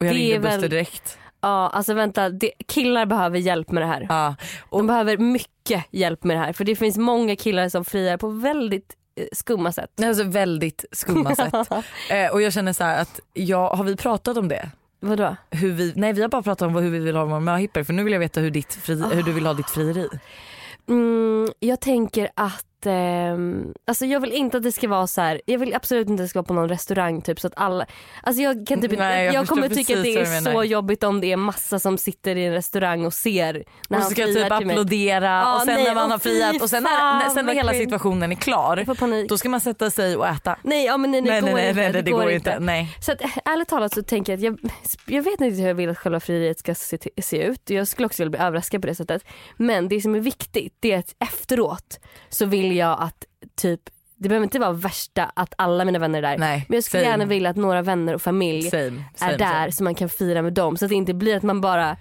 [0.00, 1.18] Och jag Det ringde är väl- Buster direkt.
[1.40, 4.06] Ja alltså vänta, det, killar behöver hjälp med det här.
[4.08, 4.34] Ja,
[4.70, 8.28] De behöver mycket hjälp med det här för det finns många killar som friar på
[8.28, 9.90] väldigt eh, skumma sätt.
[10.04, 11.54] Alltså väldigt skumma sätt.
[12.10, 14.70] Eh, och jag känner så här att jag, har vi pratat om det?
[15.00, 15.36] Vadå?
[15.50, 17.92] Hur vi, nej vi har bara pratat om hur vi vill ha våra möhippor för
[17.92, 20.08] nu vill jag veta hur, ditt fri, hur du vill ha ditt frieri.
[20.88, 25.40] Mm, jag tänker att ehm, alltså jag vill inte att det ska vara så här.
[25.46, 27.86] Jag vill absolut inte att det ska vara på någon restaurang typ så att alla,
[28.22, 31.04] alltså jag kan typ inte- Nej, jag jag, kommer tycka att det är så jobbigt
[31.04, 34.24] om det är massa som sitter i en restaurang och ser när Och han ska
[34.24, 37.46] typ applådera Ja, och sen nej, när man har friat och sen när, när, sen
[37.46, 40.56] när hela situationen är klar då ska man sätta sig och äta.
[40.62, 41.92] Nej, ja, men nej, det nej, går nej, nej, inte.
[41.92, 42.58] nej, det, går inte.
[42.58, 42.96] Nej.
[43.00, 44.70] Så att, ärligt talat så tänker jag att jag,
[45.06, 47.70] jag vet inte hur jag vill att själva frieriet ska se, se ut.
[47.70, 49.24] Jag skulle också vilja bli överraskad på det sättet.
[49.56, 53.24] Men det som är viktigt det är att efteråt så vill jag att
[53.56, 53.80] typ
[54.20, 56.38] det behöver inte vara värsta att alla mina vänner är där.
[56.38, 57.10] Nej, Men jag skulle same.
[57.10, 60.42] gärna vilja att några vänner och familj Same, same, är där så man kan fira
[60.42, 60.76] med dem.
[60.76, 61.96] Så att det inte blir att man bara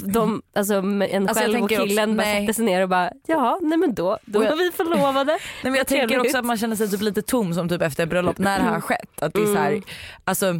[0.00, 3.10] de, alltså en Alltså, själv och tänker också- killen bara sätter sig ner och bara
[3.26, 5.32] ja nej men då, då jag- var vi förlovade.
[5.62, 8.06] Nej, men jag tänker också att man känner sig typ lite tom som typ efter
[8.06, 9.22] bröllop när det här har skett.
[9.22, 9.82] Att det är så här, Mm.
[10.24, 10.54] alltså,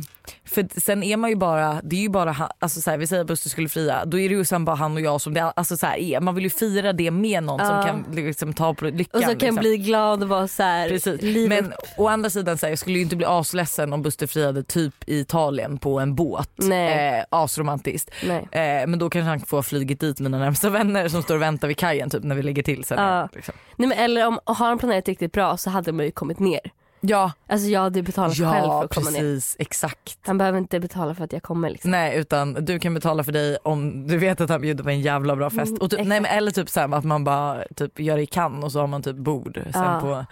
[0.44, 3.06] för sen är man ju bara, det är ju bara han, alltså så här, vi
[3.06, 5.34] säger att Buster skulle fria, då är det ju sen bara han och jag som
[5.34, 6.20] det alltså så här är.
[6.20, 7.66] Man vill ju fira det med någon Ja.
[7.66, 9.18] som kan liksom, ta på lyckan.
[9.18, 9.56] Och så kan liksom.
[9.56, 11.22] bli glad och vara så här, Precis.
[11.22, 11.78] liv Men upp.
[11.98, 14.94] å andra sidan så här, jag skulle ju inte bli asledsen om Buster friade typ
[15.06, 16.50] i Italien på en båt.
[16.56, 17.18] Nej.
[17.18, 18.10] Eh, asromantiskt.
[18.26, 18.48] Nej.
[18.52, 21.68] Eh, men då kanske han får flugit dit mina närmsta vänner som står och väntar
[21.68, 22.98] vid kajen typ när vi lägger till sen.
[23.04, 23.28] Ja.
[23.32, 23.54] Liksom.
[23.76, 26.60] Nej, men eller om har han planerat riktigt bra så hade man ju kommit ner.
[27.04, 29.18] Ja, Alltså jag hade betalat själv för ja att komma ner.
[29.18, 30.18] precis exakt.
[30.22, 31.90] Han behöver inte betala för att jag kommer liksom.
[31.90, 35.00] Nej utan du kan betala för dig om du vet att han bjuder på en
[35.00, 35.68] jävla bra fest.
[35.70, 38.22] Mm, Och typ, nej, men, eller typ så här, att man bara typ gör det
[38.22, 40.00] i Cannes och så har man typ bord sen Ja.
[40.00, 40.26] på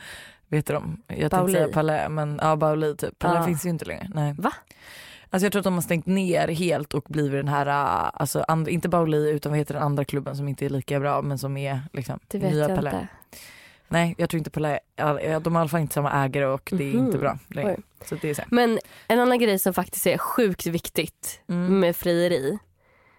[0.49, 1.03] Vet du dem?
[1.07, 1.53] Jag tänkte Bauli.
[1.53, 3.19] säga Palais men ja Bauli typ.
[3.19, 3.47] Palais Ja.
[3.47, 4.11] finns ju inte längre.
[4.15, 4.35] Nej.
[4.39, 4.53] Va?
[5.31, 7.67] Alltså jag tror att de har stängt ner helt och blivit den här,
[8.15, 11.23] alltså and, inte Bauli utan vad heter den andra klubben som inte är lika bra
[11.23, 12.95] men som är liksom Det vet nya jag Palais.
[12.95, 13.09] inte.
[13.93, 16.71] Nej jag tror inte Palais, ja, de har i alla fall inte samma ägare och
[16.73, 17.07] det är Mhm.
[17.07, 17.77] inte bra längre.
[18.05, 18.43] Så det är så.
[18.51, 21.81] Men en annan grej som faktiskt är sjukt viktigt Mm.
[21.81, 22.59] med frieri.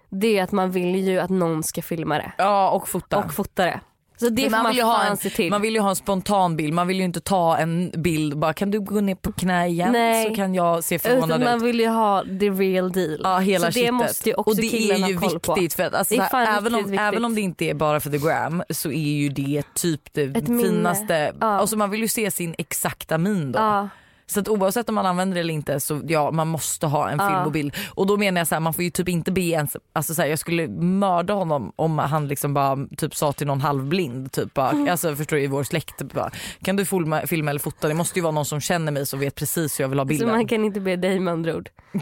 [0.10, 3.18] Det är att man vill ju att någon ska filma det Ja och fota.
[3.18, 3.80] och fota det.
[4.26, 5.50] Så det man man, vill ha en- till.
[5.52, 8.54] Man vill ju ha en spontan bild, man vill ju inte ta en bild bara
[8.54, 10.30] kan du gå ner på knä igen Nej.
[10.30, 11.64] så kan jag se förvånad man ut.
[11.64, 13.22] vill ju ha the real deal.
[13.24, 13.94] Ja hela så det shitet.
[13.94, 15.54] måste ju också och det är ju på.
[15.54, 17.74] viktigt för att alltså, Det är så här, även, om, även om det inte är
[17.74, 21.34] bara för the gram så är ju det typ det Ett finaste.
[21.40, 21.48] Ja.
[21.48, 23.60] Alltså man vill ju se sin exakta min då.
[23.60, 23.90] Ja.
[24.32, 27.20] Så att oavsett om man använder det eller inte så ja man måste ha en
[27.20, 27.76] film och bild.
[27.90, 30.22] Och då menar jag så här, man får ju typ inte be ens, alltså så
[30.22, 34.54] här, jag skulle mörda honom om han liksom bara typ sa till någon halvblind typ
[34.54, 34.90] bara, Mm.
[34.92, 36.30] alltså förstår du i vår släkt typ bara,
[36.64, 37.88] kan du filma, filma eller fota?
[37.88, 40.06] Det måste ju vara någon som känner mig som vet precis hur jag vill ha
[40.06, 40.30] Så bilden.
[40.30, 41.70] man kan inte be dig med andra ord.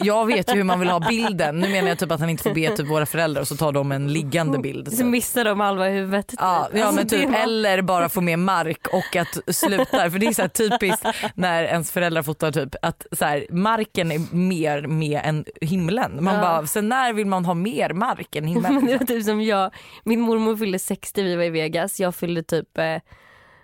[0.00, 1.60] Jag vet ju hur man vill ha bilden.
[1.60, 3.72] Nu menar jag typ att han inte får be typ våra föräldrar och så tar
[3.72, 4.88] de en liggande bild.
[4.90, 5.04] Så Så.
[5.04, 6.34] missar de halva huvudet.
[6.38, 10.26] Ja, ja Alltså, men typ eller bara få med mark och att sluta för det
[10.26, 14.86] är så här typiskt när ens föräldrar fotar typ att så här, marken är mer
[14.86, 16.24] med än himlen.
[16.24, 16.40] Man Ja.
[16.40, 18.98] bara, sen när vill man ha mer mark än Men det himlen?
[18.98, 22.00] var typ som jag, min mormor fyllde 60, vi var i Vegas.
[22.00, 22.96] Jag fyllde typ eh,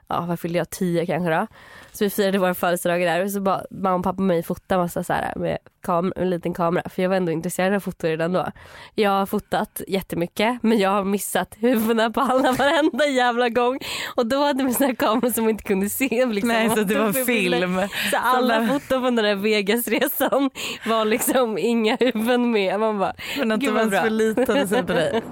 [0.08, 1.46] ja vad fyllde jag, tio kanske då.
[1.92, 4.76] Så vi firade våra födelsedagar där och så bara mamma och pappa och mig fota
[4.78, 8.06] massa så här med kam- en liten kamera för jag var ändå intresserad av foto
[8.06, 8.46] redan då.
[8.94, 13.78] Jag har fotat jättemycket men jag har missat huvudena på alla varenda jävla gång
[14.16, 16.26] och då hade vi såna här kameror som inte kunde se.
[16.26, 16.48] Liksom.
[16.48, 17.80] Nej så det var film.
[18.10, 20.50] Så alla foton från den där Vegasresan
[20.86, 22.80] var liksom inga huvuden med.
[22.80, 25.22] Man bara, Men att vad ens förlitade sig på dig.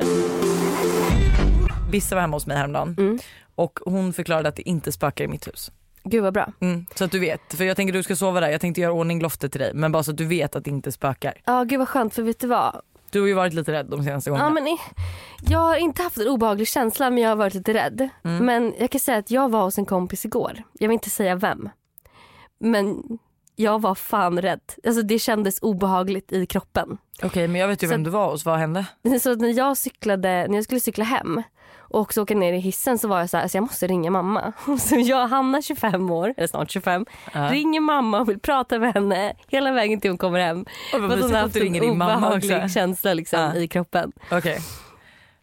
[1.91, 3.19] Bissa var hemma hos mig häromdagen Mm.
[3.57, 5.73] Och hon förklarade att det inte spökar i mitt hus.
[6.05, 6.53] gud vad bra.
[6.61, 8.93] Mm, så att du vet, för jag tänker du ska sova där, jag tänkte göra
[8.93, 11.35] ordning loftet till dig men bara så att du vet att det inte spökar.
[11.45, 12.81] Ja gud vad skönt för vet du vad?
[13.11, 14.49] Du har ju varit lite rädd de senaste gångerna.
[14.49, 14.79] Ja, men
[15.49, 18.09] jag har inte haft en obehaglig känsla men jag har varit lite rädd.
[18.25, 18.47] Mm.
[18.47, 20.63] Men jag kan säga att jag var hos en kompis igår.
[20.73, 21.69] Jag vill inte säga vem.
[22.59, 23.03] Men
[23.57, 24.61] jag var fan rädd.
[24.87, 26.99] Alltså det kändes obehagligt i kroppen.
[27.23, 28.87] Okej men jag vet ju Så vem du var hos, vad hände?
[29.21, 31.43] Så när jag cyklade, när jag skulle cykla hem
[31.89, 34.11] och också åka ner i hissen så var jag så här, alltså jag måste ringa
[34.11, 34.53] mamma.
[34.79, 37.41] Så jag, Hanna 25 år, eller snart 25, Ja.
[37.53, 40.65] ringer mamma och vill prata med henne hela vägen till hon kommer hem.
[40.95, 43.55] Oj, vad hon har haft en din mamma obehaglig känsla liksom Ja.
[43.55, 44.13] i kroppen.
[44.31, 44.59] Okej.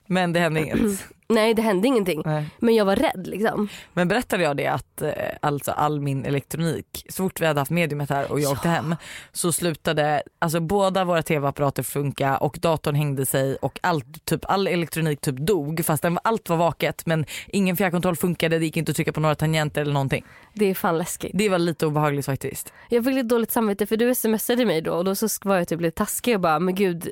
[0.07, 0.77] Men det hände inget?
[1.27, 2.21] Nej det hände ingenting.
[2.25, 2.45] Nej.
[2.59, 3.69] Men jag var rädd liksom.
[3.93, 7.71] Men berättade jag det att eh, alltså all min elektronik, så fort vi hade haft
[7.71, 8.95] mediumet här och jag åkte hem
[9.31, 14.67] så slutade, alltså båda våra tv-apparater funka och datorn hängde sig och allt, typ, all
[14.67, 18.89] elektronik typ dog fast den, allt var vaket men ingen fjärrkontroll funkade, det gick inte
[18.89, 20.25] att trycka på några tangenter eller någonting.
[20.53, 21.31] Det är fan läskigt.
[21.33, 22.73] Det var lite obehagligt faktiskt.
[22.89, 25.67] Jag fick lite dåligt samvete för du smsade mig då och då så var jag
[25.67, 27.09] typ lite taskig och bara men gud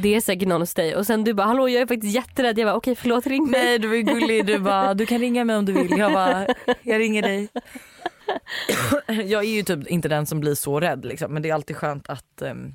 [0.00, 2.58] det är säkert någon hos dig och sen du bara hallå jag är faktiskt jätterädd.
[2.58, 3.60] Jag bara okej förlåt ring mig.
[3.64, 5.98] Nej du var gullig, du bara du kan ringa mig om du vill.
[5.98, 6.46] Jag bara
[6.82, 7.48] jag ringer dig.
[9.06, 11.76] Jag är ju typ inte den som blir så rädd liksom, men det är alltid
[11.76, 12.74] skönt att um,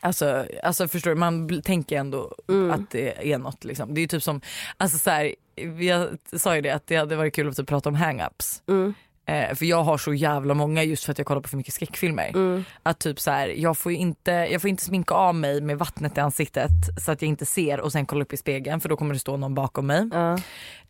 [0.00, 2.70] Alltså, alltså förstår du, man tänker ändå Mm.
[2.70, 3.94] att det är något liksom.
[3.94, 4.40] Det är ju typ som,
[4.76, 5.34] alltså så här,
[5.80, 6.08] jag
[6.40, 8.62] sa ju det att det hade varit kul att typ prata om hang-ups.
[8.68, 8.94] Mm,
[9.28, 11.74] Eh, för jag har så jävla många just för att jag kollar på för mycket
[11.74, 12.28] skräckfilmer.
[12.34, 12.64] mm.
[12.82, 16.18] Att typ så här, jag får inte, jag får inte sminka av mig med vattnet
[16.18, 16.70] i ansiktet
[17.04, 19.20] så att jag inte ser och sen kolla upp i spegeln för då kommer det
[19.20, 20.08] stå någon bakom mig.
[20.12, 20.38] Ja.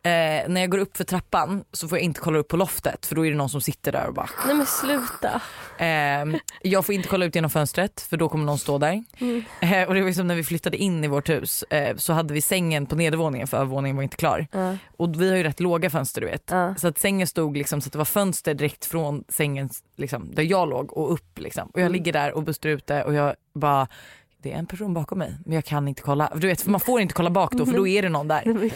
[0.03, 3.07] Eh, när jag går upp för trappan så får jag inte kolla upp på loftet
[3.07, 5.41] för då är det någon som sitter där och bara Nej men sluta.
[5.79, 9.05] Eh, jag får inte kolla ut genom fönstret för då kommer någon stå där.
[9.19, 9.45] Mm.
[9.61, 12.35] Eh, och det var som när vi flyttade in i vårt hus eh, så hade
[12.35, 14.47] vi sängen på nedervåningen för övervåningen var inte klar.
[14.53, 14.77] Ja.
[14.97, 16.51] Och vi har ju rätt låga fönster du vet.
[16.51, 16.75] Ja.
[16.75, 20.43] Så att sängen stod liksom så att det var fönster direkt från sängen liksom, där
[20.43, 21.69] jag låg och upp liksom.
[21.69, 21.93] Och jag Mm.
[21.93, 23.89] ligger där och Buster är ute och jag bara
[24.43, 26.33] det är en person bakom mig men jag kan inte kolla.
[26.35, 28.71] Du vet man får inte kolla bak då för då är det någon där.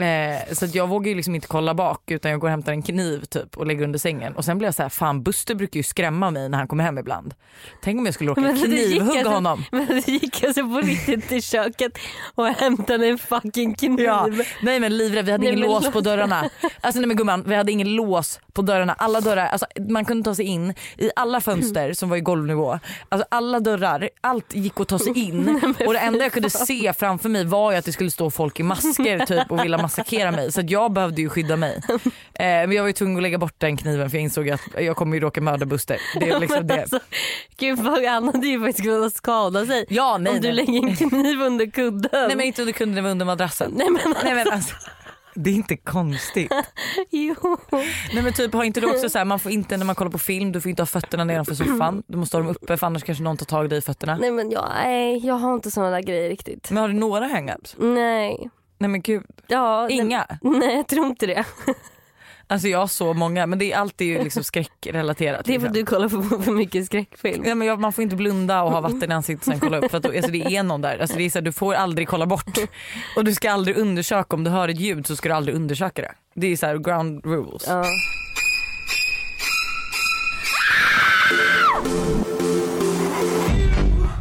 [0.00, 2.82] Eh, så jag vågar ju liksom inte kolla bak utan jag går och hämtar en
[2.82, 4.36] kniv typ och lägger under sängen.
[4.36, 6.84] Och sen blir jag så här, fan Buster brukar ju skrämma mig när han kommer
[6.84, 7.34] hem ibland.
[7.82, 9.64] Tänk om jag skulle råka knivhugga alltså- honom.
[9.70, 11.92] Men det gick alltså på riktigt till köket
[12.34, 14.00] och hämtade en fucking kniv.
[14.00, 14.28] Ja,
[14.62, 16.50] nej men livrädd, vi hade Nej, ingen lås på dörrarna.
[16.80, 18.92] Alltså nej men gumman, vi hade ingen lås på dörrarna.
[18.92, 22.78] Alla dörrar, alltså, man kunde ta sig in i alla fönster som var i golvnivå.
[23.08, 25.74] Alltså alla dörrar, allt gick att ta sig in.
[25.86, 28.60] Och det enda jag kunde se framför mig var ju att det skulle stå folk
[28.60, 30.52] i masker typ och vilja massakrera mig.
[30.52, 31.82] Så jag behövde ju skydda mig.
[32.34, 34.60] Eh, men jag var ju tvungen att lägga bort den kniven för jag insåg att
[34.78, 35.98] jag kommer ju råka mörda Buster.
[36.20, 36.80] Det är liksom det.
[36.80, 37.00] alltså,
[37.58, 39.84] gud vad han hade ju faktiskt kunnat skada sig.
[39.88, 40.56] Ja nej om du nej.
[40.56, 42.10] lägger en kniv under kudden.
[42.12, 43.72] Nej men inte under kunden, det var under madrassen.
[43.76, 44.74] Nej, men Nej, men alltså,
[45.34, 46.52] det är inte konstigt.
[47.10, 47.34] jo.
[48.14, 50.10] Nej men typ har inte du också så här, man får inte när man kollar
[50.10, 52.02] på film, du får inte ha fötterna nedanför soffan.
[52.06, 54.16] Du måste ha dem uppe för annars kanske någon tar tag i dig i fötterna.
[54.20, 56.70] Nej men jag, nej, jag har inte såna där grejer riktigt.
[56.70, 57.74] Men har du några hang-ups?
[57.78, 58.50] Nej.
[58.78, 60.26] Nej men gud, Ja, inga?
[60.42, 61.44] Nej, nej jag tror inte det.
[62.50, 65.44] Alltså jag har så många men det är alltid liksom skräckrelaterat.
[65.44, 65.68] Det är för liksom.
[65.68, 66.08] att du kollar
[66.38, 67.44] på för mycket skräckfilm.
[67.46, 69.78] Ja, men jag, man får inte blunda och ha vatten i ansiktet och sen kolla
[69.78, 70.98] upp för att alltså det är någon där.
[70.98, 72.58] Alltså det är så här, du får aldrig kolla bort
[73.16, 76.02] och du ska aldrig undersöka om du hör ett ljud så ska du aldrig undersöka
[76.02, 76.14] det.
[76.34, 77.64] Det är så här ground rules.
[77.68, 77.84] Ja.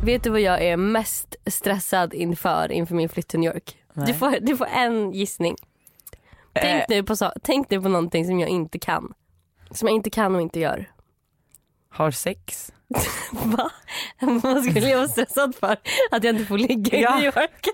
[0.03, 3.75] Vet du vad jag är mest stressad inför inför min flytt till New York?
[3.93, 4.07] Nej.
[4.07, 5.55] Du får, du får en gissning.
[6.53, 9.13] Tänk, Eh, nu på så, tänk nu på någonting som jag inte kan.
[9.71, 10.89] Som jag inte kan och inte gör.
[11.89, 12.71] har sex.
[13.31, 13.69] Va?
[14.19, 15.77] Vad skulle jag vara stressad för?
[16.11, 17.15] Att jag inte får ligga i Ja.
[17.15, 17.67] New York?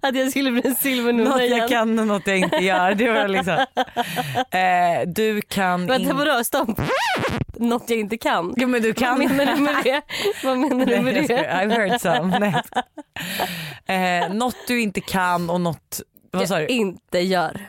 [0.00, 1.58] Att jag skulle bli en silvernunna Något igen?
[1.58, 2.94] jag kan och något jag inte gör.
[2.94, 3.54] Det var liksom.
[4.50, 6.80] eh, du kan Vänta in- vadå stopp?
[7.56, 8.54] Något jag inte kan?
[8.56, 9.18] Jo men du Vad kan.
[9.18, 10.02] menar du med det?
[10.44, 11.28] Vad menar du med det?
[11.28, 12.38] I've heard some.
[12.38, 12.62] Nej.
[13.86, 16.00] Eh, något du inte kan och något,
[16.38, 16.74] vad sa jag du?
[16.74, 17.68] inte gör.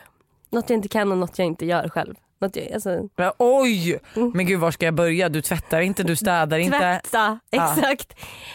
[0.50, 2.14] Något jag inte kan och något jag inte gör själv.
[2.40, 3.98] Något jag, alltså, Men, Oj!
[4.16, 4.32] Mm.
[4.34, 5.28] Men gud var ska jag börja?
[5.28, 6.78] Du tvättar inte, du städar inte.
[6.78, 7.72] tvätta, Ja.
[7.76, 8.14] exakt.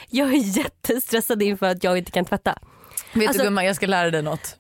[0.09, 2.55] Jag är jättestressad inför att jag inte kan tvätta.
[3.13, 4.55] Vet Alltså- du gumman jag ska lära dig något.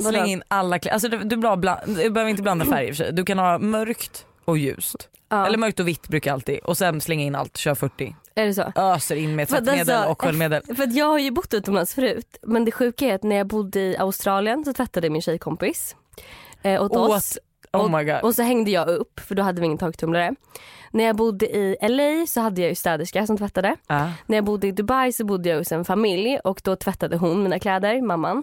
[0.10, 0.94] Släng in alla kläder.
[0.94, 3.12] Alltså, du, du, bland, du behöver inte blanda färger i och för sig.
[3.12, 5.08] Du kan ha mörkt och ljust.
[5.28, 5.46] Ja.
[5.46, 6.58] Eller mörkt och vitt brukar jag alltid.
[6.58, 8.16] Och sen slänga in allt, kör 40.
[8.34, 8.72] Är det så?
[8.74, 10.62] Öser in med För tvättmedel alltså, och sköljmedel.
[10.76, 13.46] För att jag har ju bott utomlands förut men det sjuka är att när jag
[13.46, 15.96] bodde i Australien så tvättade min tjejkompis
[16.62, 17.38] eh, åt oss.
[17.72, 18.20] Åt, oh my god.
[18.22, 20.34] Och så hängde jag upp för då hade vi ingen torktumlare.
[20.92, 23.76] När jag bodde i LA så hade jag ju städerska som tvättade.
[23.86, 24.10] Ja.
[24.26, 27.42] När jag bodde i Dubai så bodde jag hos en familj och då tvättade hon
[27.42, 28.42] mina kläder, mamman.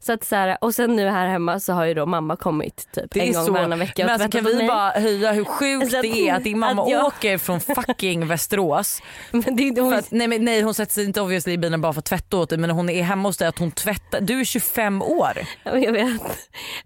[0.00, 2.88] Så att så här, och sen nu här hemma så har ju då mamma kommit
[2.92, 4.66] typ Det en gång så, varannan vecka men och alltså, kan vi mig.
[4.68, 8.26] bara höja hur sjukt att- det är att din mamma att jag- åker från fucking
[8.26, 9.02] Västerås.
[9.30, 11.80] Men det hon, För att, nej, men, nej hon sätter sig inte obviously i bilen
[11.80, 14.20] bara för att tvätta åt dig men hon är hemma hos dig att hon tvättar.
[14.20, 15.32] Du är 25 år.
[15.62, 16.22] Ja, Jag vet.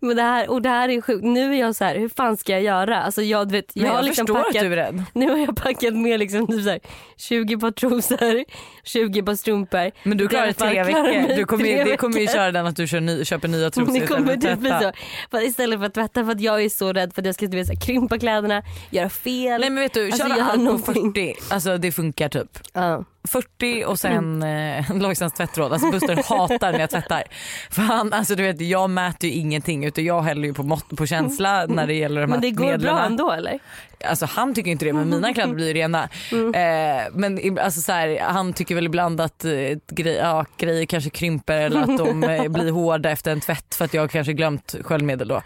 [0.01, 1.25] Men det här, och det här är sjukt.
[1.25, 3.03] Nu är jag så här, hur fan ska jag göra?
[3.03, 4.92] Alltså jag, vet, jag, Men jag liksom förstår packat, att du är rädd.
[5.13, 6.81] Nu har jag packat med liksom typ så här,
[7.17, 8.45] 20 par trosor,
[8.85, 9.91] 20 par strumpor.
[10.03, 11.37] Men du klarar tre veckor.
[11.37, 13.71] Du kommer, tre ju- det kommer ju köra den att du kör ny, köper nya
[13.71, 14.93] trosor Det istället kommer för typ att bli så.
[15.31, 17.47] För istället för att tvätta för att jag är så rädd för att jag ska
[17.47, 19.61] så här, krympa kläderna, göra fel.
[19.61, 21.13] Nej men vet du, Alltså, köra allt på någonting.
[21.13, 21.35] 40.
[21.55, 22.59] Alltså det funkar typ.
[22.73, 23.05] Ja.
[23.29, 25.73] 40 och sen eh, Lojsans tvättråd.
[25.73, 27.23] Alltså Buster hatar när jag tvättar.
[27.71, 30.97] För han, alltså du vet jag mäter ju ingenting utan jag häller ju på mått
[30.97, 32.81] på känsla när det gäller de här Men det går medlen.
[32.95, 33.59] bra ändå eller?
[34.05, 36.09] Alltså han tycker inte det men mina kläder blir rena.
[36.33, 36.55] Mm.
[36.55, 39.51] Eh, men alltså, så här, han tycker väl ibland att eh,
[39.89, 43.85] grej, ja, grejer kanske krymper eller att de eh, blir hårda efter en tvätt för
[43.85, 45.37] att jag kanske glömt sköljmedel då.
[45.37, 45.43] Eh,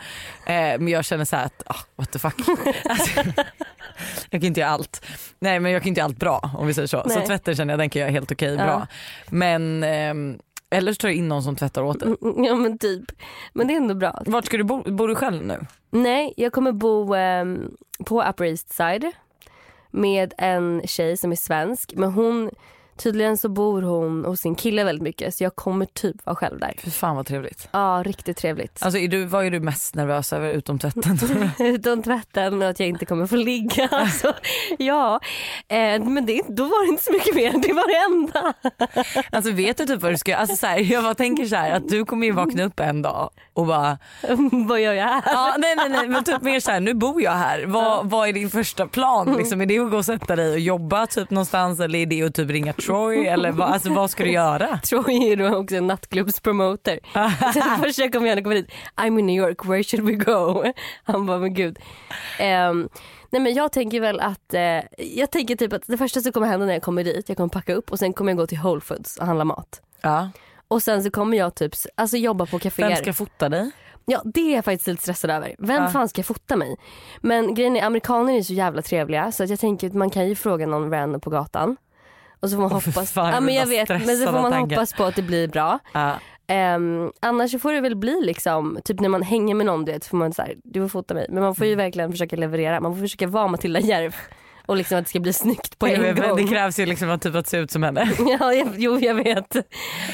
[0.79, 2.35] men jag känner så här att ah, what the fuck.
[2.85, 3.11] Alltså,
[4.31, 5.05] jag kan inte göra allt.
[5.39, 7.03] Nej men jag kan inte göra allt bra om vi säger så.
[7.09, 7.27] Så Nej.
[7.27, 8.65] tvätten känner jag den kan jag helt okej Ja.
[8.65, 8.87] bra.
[9.31, 10.39] Men ehm,
[10.71, 12.15] eller så tar jag in någon som tvättar åt dig.
[12.23, 13.05] Mm, Ja men typ.
[13.53, 14.23] Men det är ändå bra.
[14.27, 14.83] Vart ska du bo?
[14.93, 15.67] Bor du själv nu?
[15.91, 17.71] Nej, jag kommer bo ehm,
[18.05, 19.13] på Upper East Side
[19.91, 21.93] med en tjej som är svensk.
[21.97, 22.51] Men hon,
[22.97, 26.59] tydligen så bor hon hos sin kille väldigt mycket så jag kommer typ vara själv
[26.61, 26.75] där.
[26.79, 27.69] Fy fan vad trevligt.
[27.73, 28.83] Ja, riktigt trevligt.
[28.83, 31.19] Alltså är du, vad är du mest nervös över utom tvätten?
[31.59, 33.89] Utom tvätten och att jag inte kommer få ligga.
[34.07, 34.35] Alltså,
[34.79, 35.21] ja,
[35.69, 37.53] eh, men det, då var det inte så mycket mer.
[37.53, 38.55] Det var det enda.
[39.33, 41.71] Alltså vet du typ vad du ska alltså, så här, Jag bara tänker så här
[41.71, 43.99] att du kommer ju vakna upp en dag och bara
[44.67, 45.23] Vad gör jag här?
[45.27, 47.67] ja, nej nej nej men typ mer så här nu bor jag här.
[47.67, 49.37] Vad, vad är din första plan?
[49.37, 52.23] Liksom, är det att gå och sätta dig och jobba typ någonstans eller är det
[52.23, 54.79] att typ ringa Troy eller vad, alltså, vad ska du göra?
[54.89, 57.01] Troy är då också en nattklubbspromoter.
[57.93, 60.65] Så jag kom igen och kom dit, I'm in New York, where should we go?
[61.05, 61.79] Han bara, men gud.
[62.39, 62.89] Ehm,
[63.31, 66.47] nej men jag tänker väl att, eh, jag tänker typ att det första som kommer
[66.47, 68.59] hända när jag kommer dit, jag kommer packa upp och sen kommer jag gå till
[68.59, 69.81] Whole Foods och handla mat.
[70.01, 70.31] Ja.
[70.69, 72.89] Och sen så kommer jag typ alltså jobba på kaféer.
[72.89, 73.71] Vem ska fota dig?
[74.05, 75.55] Ja det är jag faktiskt lite stressad över.
[75.59, 75.89] Vem Ja.
[75.89, 76.77] fan ska fota mig?
[77.21, 80.29] Men grejen är amerikaner är så jävla trevliga så att jag tänker att man kan
[80.29, 81.77] ju fråga någon random på gatan.
[82.41, 84.79] Och så får man hoppas, fan, ja, men jag vet, men så får man tanken.
[84.79, 85.79] hoppas på att det blir bra.
[85.93, 86.15] Ja.
[86.49, 90.07] Ehm, annars får det väl bli liksom, typ när man hänger med någon du vet,
[90.07, 91.27] får man så här, du får fota mig.
[91.31, 94.17] Men man får ju verkligen försöka leverera, man får försöka vara Matilda Järf.
[94.67, 96.37] Och liksom att det ska bli snyggt på en vet, gång.
[96.37, 98.11] det krävs ju liksom att, typ att se ut som henne.
[98.41, 99.57] Ja, jag, jo jag vet.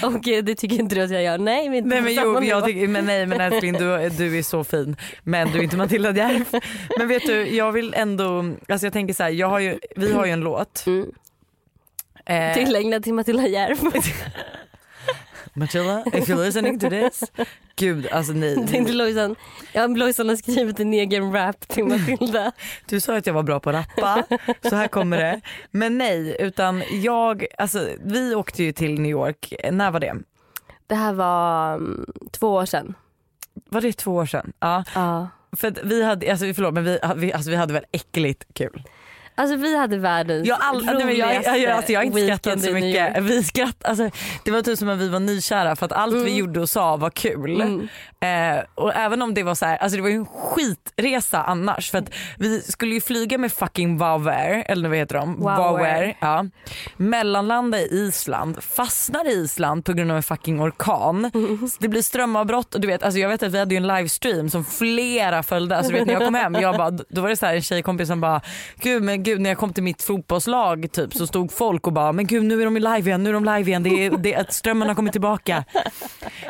[0.03, 1.39] Och eh, det tycker inte du att jag gör.
[1.39, 4.65] Nej men, Nej men jo, jag tycker, men nej men älskling du, du är så
[4.65, 6.53] fin men du är inte Matilda Djerf.
[6.99, 10.13] Men vet du jag vill ändå, alltså jag tänker så här, jag har ju, vi
[10.13, 10.85] har ju en låt.
[10.87, 11.07] Mm.
[12.25, 13.83] Eh, Tillägnad till Matilda Järf.
[15.55, 17.23] Matilda, if you're listening to this.
[17.77, 18.67] Gud alltså nej.
[18.67, 19.37] Tänkte Lojsan,
[19.73, 22.53] ja, Lojsan har skrivit en egen rap till Matilda.
[22.87, 24.25] Du sa att jag var bra på att rappa,
[24.63, 25.41] så här kommer det.
[25.71, 30.15] Men nej, utan jag, alltså vi åkte ju till New York, när var det?
[30.87, 32.95] Det här var mm, två år sedan.
[33.71, 34.53] Var det två år sedan?
[34.59, 34.85] Ja.
[34.95, 35.29] Ja.
[35.57, 38.83] För vi hade, alltså förlåt men vi, vi, alltså, vi hade väl äckligt kul.
[39.43, 42.25] Alltså vi hade världens Jag, all, nej, men jag, jag, jag, alltså, jag har inte
[42.25, 43.23] skrattat så mycket.
[43.23, 44.11] Vi skratt, alltså,
[44.45, 46.97] det var typ som att vi var nykära för att allt vi gjorde och sa
[46.97, 47.61] var kul.
[47.61, 47.89] Mm.
[48.21, 51.91] Eh, och även om det var så här, alltså det var ju en skitresa annars
[51.91, 55.37] för att vi skulle ju flyga med fucking Wow Air, eller vad heter de?
[55.41, 56.03] Wow Air.
[56.03, 56.47] Air, ja.
[56.97, 61.31] Mellanlanda i Island, fastnar i Island på grund av en fucking orkan.
[61.71, 63.87] Så Det blir strömavbrott och du vet, alltså jag vet att vi hade ju en
[63.87, 65.77] livestream som flera följde.
[65.77, 67.63] Alltså du vet när jag kom hem, jag bara, då var det så här en
[67.63, 68.41] tjejkompis som bara,
[68.81, 72.13] gud men gud när jag kom till mitt fotbollslag typ så stod folk och bara,
[72.13, 74.35] men gud nu är de live igen, nu är de live igen, det är, det,
[74.35, 75.65] att strömmen har kommit tillbaka.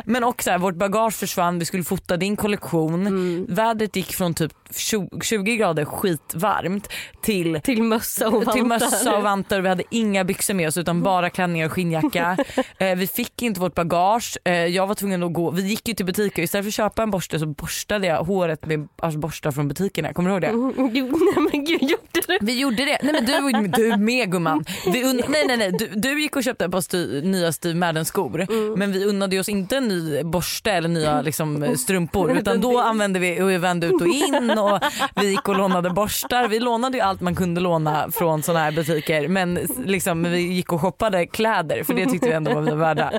[0.05, 3.47] Men också här, vårt bagage försvann, vi skulle fota din kollektion.
[3.49, 6.89] Vädret gick från typ 20, 20 grader skitvarmt
[7.23, 8.53] till Till mössa och vantar.
[8.53, 12.37] till mössa och vantar vi hade inga byxor med oss utan bara klänningar och skinnjacka.
[12.79, 14.39] eh, vi fick inte vårt bagage.
[14.45, 17.03] Eh, jag var tvungen att gå, vi gick ju till butiker istället för att köpa
[17.03, 20.13] en borste så borstade jag håret med alltså, borstar från butikerna.
[20.13, 20.49] Kommer du ihåg det?
[20.79, 22.39] Mm, Jo, nej men gud gjorde du?
[22.41, 22.99] Vi gjorde det.
[23.03, 24.65] Nej men du, du med gumman.
[24.87, 28.05] Un- nej nej nej du, du gick och köpte ett par styr, nya Steve Madden
[28.05, 32.81] skor men vi unnade oss inte en ny borste eller nya liksom, strumpor utan då
[32.81, 34.79] använde vi och vi vände ut och in och
[35.17, 36.49] vi gick och lånade borstar.
[36.49, 40.73] Vi lånade ju allt man kunde låna från såna här butiker men liksom, vi gick
[40.73, 43.13] och shoppade kläder för det tyckte vi ändå var vi var värda.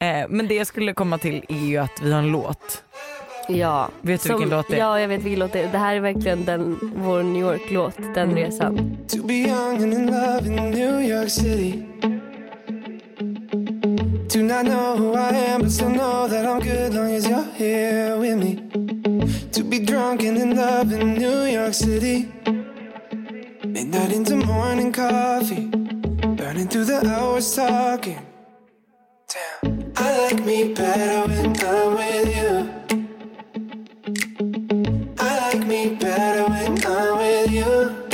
[0.00, 2.82] Eh, men det jag skulle komma till är ju att vi har en låt.
[3.48, 3.88] Ja.
[4.00, 4.78] Vet du vilken låt det är?
[4.78, 5.72] Ja jag vet vilken låt det är.
[5.72, 8.96] Det här är verkligen den, vår New York-låt, den resan.
[9.08, 11.84] To be young and in love in New York City.
[14.28, 17.50] Do not know who I am, but still know that I'm good long as you're
[17.54, 18.56] here with me.
[19.52, 22.30] To be drunk and in love in New York City.
[23.64, 25.68] Midnight into morning coffee.
[26.36, 28.20] Burning through the hours talking.
[29.32, 29.92] Damn.
[29.96, 32.52] I like me better when I'm with you.
[35.18, 38.07] I like me better when I'm with you.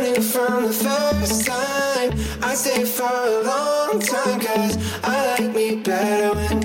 [0.00, 5.76] Knew from the first time I stayed for a long time Cause I like me
[5.76, 6.62] better when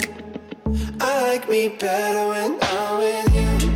[1.01, 3.71] I like me better when I'm with you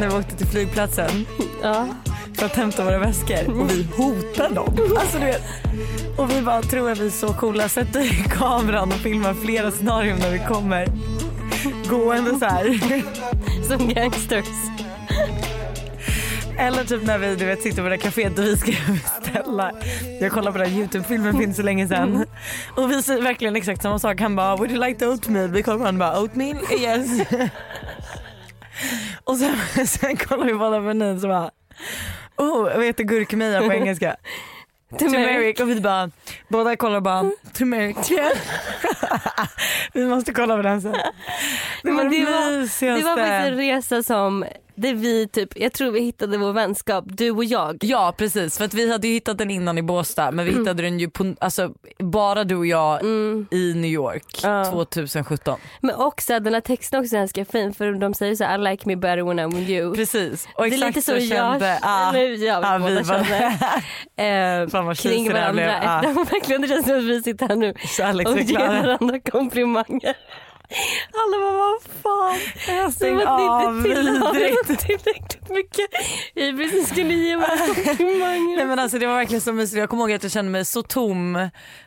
[0.00, 1.26] När vi åkte till flygplatsen
[1.62, 1.86] Ja.
[2.34, 4.96] för att hämta våra väskor och vi hotar dem.
[4.98, 5.42] Alltså, du vet.
[6.16, 9.70] Och vi bara tror att vi är så coola, sätter i kameran och filmar flera
[9.70, 10.86] scenarion när vi kommer
[11.90, 12.80] gående så här.
[13.68, 14.69] Som gangsters.
[16.60, 19.72] Eller typ när vi du vet, sitter på det där kaféet och vi ska beställa.
[20.20, 22.26] Jag kollade på den Youtube-filmen finns så länge sedan.
[22.76, 24.20] Och vi säger verkligen exakt samma sak.
[24.20, 25.50] Han bara would you like the oatmeal?
[25.50, 26.58] Vi kollar på honom bara oatmeal?
[26.80, 27.28] Yes.
[29.24, 31.50] och sen, sen kollar vi på menyn så bara
[32.36, 34.16] oh vad heter gurkmeja på engelska?
[34.98, 36.10] Turmeric och vi bara
[36.48, 38.10] båda kollar och bara turmeric.
[38.10, 38.32] Yeah.
[39.92, 40.96] vi måste kolla på den sen.
[41.82, 42.96] Det var det, var-.
[42.96, 44.44] Det var faktiskt en resa som,
[44.80, 47.76] det vi typ, jag tror vi hittade vår vänskap, du och jag.
[47.80, 50.62] Ja precis för att vi hade ju hittat den innan i Båstad men vi Mm.
[50.62, 53.02] hittade den ju på, alltså, bara du och jag
[53.50, 54.64] i New York Ja.
[54.64, 55.58] 2017.
[55.80, 58.70] Men också den här texten också är ganska fin för de säger så här, I
[58.70, 59.94] like me better when I'm with you.
[59.94, 63.02] Precis och det är exakt lite så, jag, kände ah, eller jag ah, båda vi
[63.02, 64.62] var känner.
[64.62, 65.74] eh, Fan vad kring varandra.
[65.82, 66.00] Ah.
[66.30, 67.70] Verkligen, det känns som att vi sitter här nu
[68.30, 70.14] och ger varandra komplimanger.
[71.12, 72.38] Alla bara vad fan.
[72.68, 73.28] Jag att
[73.66, 74.80] av vidrigt.
[74.86, 75.86] tillräckligt mycket
[76.34, 76.72] hybris.
[76.72, 77.34] Ni skulle ge
[77.86, 78.56] komplimanger.
[78.56, 79.78] Nej men alltså det var verkligen så mysigt.
[79.78, 81.32] Jag kommer ihåg att jag kände mig så tom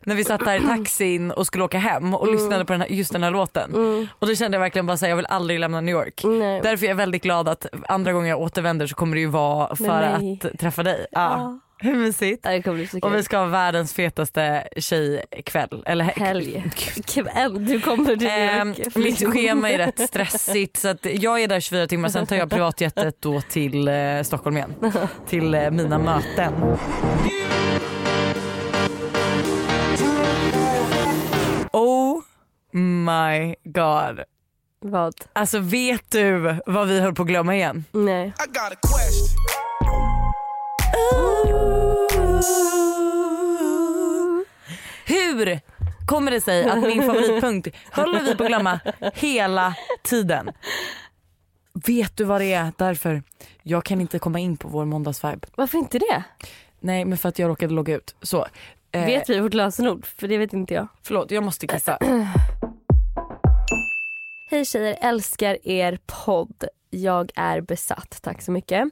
[0.04, 2.36] när vi satt där i taxin och skulle åka hem och Mm.
[2.36, 3.74] lyssnade på den här, just den här låten.
[4.20, 6.22] Och då kände jag verkligen bara säga jag vill aldrig lämna New York.
[6.24, 6.62] Nej.
[6.64, 9.76] Därför är jag väldigt glad att andra gånger jag återvänder så kommer det ju vara
[9.76, 9.84] för
[10.20, 10.40] mig.
[10.44, 11.06] att träffa dig.
[11.12, 11.60] Ja.
[11.78, 12.40] Hur mysigt?
[12.44, 15.84] Ja, det kommer bli så Och vi ska ha världens fetaste tjejkväll.
[15.86, 16.64] Eller he- Helg.
[17.08, 18.96] Kväll, du kommer till Ehm, York.
[18.96, 22.50] mitt schema är rätt stressigt så att jag är där 24 timmar sen tar jag
[22.50, 24.74] privatjetet då till eh, Stockholm igen.
[25.28, 26.54] till eh, mina möten.
[31.74, 32.22] Oh
[33.08, 34.20] my god.
[34.86, 35.14] Vad?
[35.34, 37.86] Alltså vet du vad vi höll på att glömma igen?
[37.92, 38.34] Nej.
[45.06, 45.60] Hur
[46.08, 48.80] kommer det sig att min favoritpunkt håller vi på att glömma
[49.14, 50.52] hela tiden?
[51.74, 52.72] Vet du vad det är?
[52.78, 53.24] Därför.
[53.64, 55.48] Jag kan inte komma in på vår måndagsvibe.
[55.56, 56.24] Varför inte det?
[56.80, 58.16] Nej men för att jag råkade logga ut.
[58.22, 58.48] Så,
[58.92, 60.06] eh, Vet vi vårt lösenord?
[60.06, 60.88] För det vet inte jag.
[61.04, 61.98] Förlåt jag måste kissa.
[64.50, 66.64] Hej tjejer, älskar er podd.
[66.90, 68.88] Jag är besatt, tack så mycket.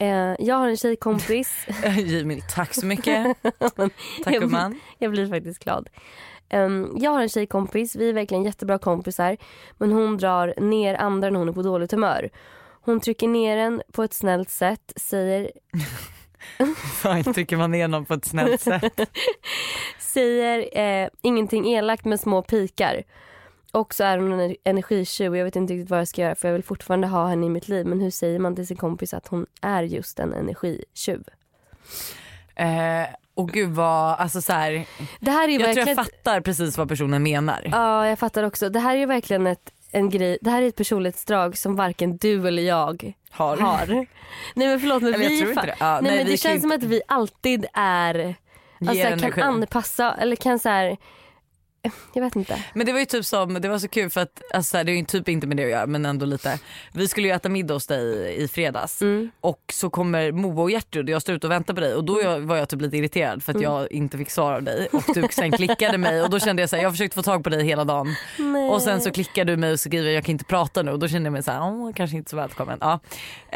[0.00, 1.66] Eh, jag har en tjejkompis.
[1.96, 3.36] Jimmy tack så mycket.
[4.22, 4.80] Tack Jag- gumman.
[4.98, 5.88] Jag blir faktiskt glad.
[6.48, 9.36] Ehm, jag har en tjejkompis, vi är verkligen jättebra kompisar.
[9.78, 12.30] Men hon drar ner andra när hon är på dåligt humör.
[12.82, 15.50] Hon trycker ner en på ett snällt sätt, säger,
[17.02, 19.00] Fan trycker man ner någon på ett snällt sätt.
[19.98, 23.02] säger eh, ingenting elakt med små pikar.
[23.72, 26.34] Och så är hon en energitjuv och jag vet inte riktigt vad jag ska göra
[26.34, 27.86] för jag vill fortfarande ha henne i mitt liv.
[27.86, 31.22] Men hur säger man till sin kompis att hon är just en energitjuv?
[32.54, 32.66] Eh,
[33.34, 34.86] och gud vad, alltså så här,
[35.20, 35.88] Det här är jag tror verkligen...
[35.88, 37.68] jag fattar precis vad personen menar.
[37.72, 38.68] Ja, jag fattar också.
[38.68, 40.38] Det här är ju verkligen ett, en grej.
[40.40, 43.56] Det här är ett personlighetsdrag som varken du eller jag Har.
[43.56, 43.86] har.
[43.86, 44.08] Nej
[44.68, 45.74] men förlåt men Eller vi tror inte fa- det.
[45.80, 48.34] Ja, nej, nej, men det känns ju som att vi alltid är,
[48.80, 49.40] alltså, kan energi.
[49.40, 50.96] anpassa eller kan så här
[52.14, 52.64] jag vet inte.
[52.74, 54.96] Men det var ju typ som, det var så kul för att, alltså, det är
[54.96, 56.58] ju typ inte med det att göra men ändå lite.
[56.92, 59.30] Vi skulle ju äta middag hos dig i fredags Mm.
[59.40, 62.04] och så kommer Moa och Gertrud och jag står ute och väntar på dig och
[62.04, 63.70] då jag, var jag typ lite irriterad för att Mm.
[63.72, 66.70] jag inte fick svar av dig och du sen klickade mig och då kände jag
[66.70, 68.68] så här, jag försökte få tag på dig hela dagen Nej.
[68.70, 70.98] och sen så klickade du mig och så skriver jag, kan inte prata nu och
[70.98, 72.78] då kände jag mig så här, åh kanske inte så välkommen.
[72.80, 73.00] Ja.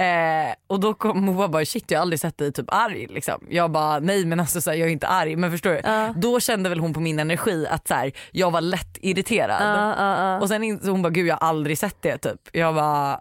[0.02, 3.46] Eh, och då kom Moa bara shit jag har aldrig sett dig typ arg liksom.
[3.48, 5.80] Jag bara nej men alltså så här, jag är inte arg men förstår du?
[5.84, 6.14] Ja.
[6.16, 9.62] Då kände väl hon på min energi att så här, jag var lätt irriterad.
[9.62, 10.40] Ja, ja, ja.
[10.40, 12.40] Och sen hon bara gud jag har aldrig sett det typ.
[12.52, 13.20] Jag bara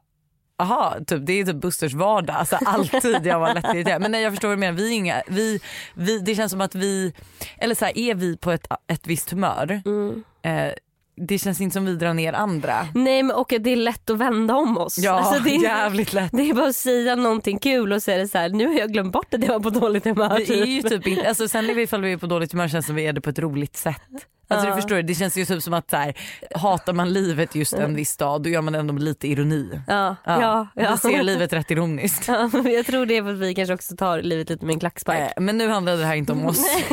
[0.58, 2.36] Aha, typ, det är typ Busters vardag.
[2.36, 4.02] Alltså, alltid jag var lätt irriterad.
[4.02, 4.74] Men nej, jag förstår vad du menar.
[4.78, 5.60] Vi inga, vi,
[5.94, 7.14] vi, det känns som att vi,
[7.58, 10.24] eller så här, är vi på ett, ett visst humör, Mm.
[10.42, 10.74] eh,
[11.16, 12.88] det känns inte som vi drar ner andra.
[12.96, 14.98] Nej men och att det är lätt att vända om oss.
[14.98, 16.32] Ja, Alltså, det, är, jävligt lätt.
[16.34, 18.74] det är bara att säga någonting kul och så är det så här, nu har
[18.74, 20.38] jag glömt bort att jag var på dåligt humör.
[20.48, 22.68] Vi är ju typ inte, alltså sen är vi, ifall vi är på dåligt humör
[22.68, 24.02] känns det som vi är det på ett roligt sätt.
[24.48, 24.76] Alltså Ja.
[24.76, 26.14] du förstår, det känns ju typ som att så här,
[26.56, 29.82] hatar man livet just en viss dag då gör man ändå lite ironi.
[29.88, 30.92] Ja, ja, ja.
[30.92, 32.28] Vi ser livet rätt ironiskt.
[32.28, 34.80] Ja, jag tror det är för att vi kanske också tar livet lite med en
[34.80, 35.20] klackspark.
[35.20, 36.66] Eh, Men nu handlar det här inte om oss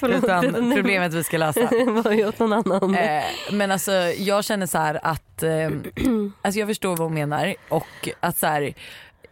[0.00, 1.60] Förlåt, utan problemet vi ska lösa.
[2.04, 2.94] var ju åt någon annan.
[2.94, 3.22] Eh,
[3.52, 5.50] men alltså jag känner så här att, eh,
[6.42, 8.74] alltså jag förstår vad hon menar och att så här,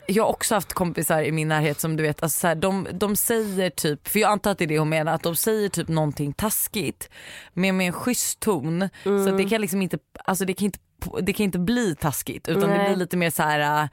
[0.09, 2.89] jag har också haft kompisar i min närhet som du vet, alltså så här, de,
[2.93, 5.69] de säger typ, för jag antar att det är det hon menar, att de säger
[5.69, 7.11] typ någonting taskigt
[7.53, 10.79] men med en schysst ton så att det kan liksom inte, alltså det kan inte
[11.23, 12.87] det kan inte bli taskigt utan det Nej.
[12.89, 13.83] blir lite mer så här.
[13.83, 13.89] äh,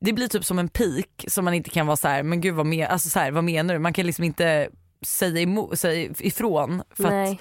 [0.00, 2.54] det blir typ som en pik som man inte kan vara så här, men gud
[2.54, 3.80] vad, men, alltså så här, vad menar du?
[3.80, 4.68] Man kan liksom inte
[5.06, 7.40] säga, säga ifrån för att Nej.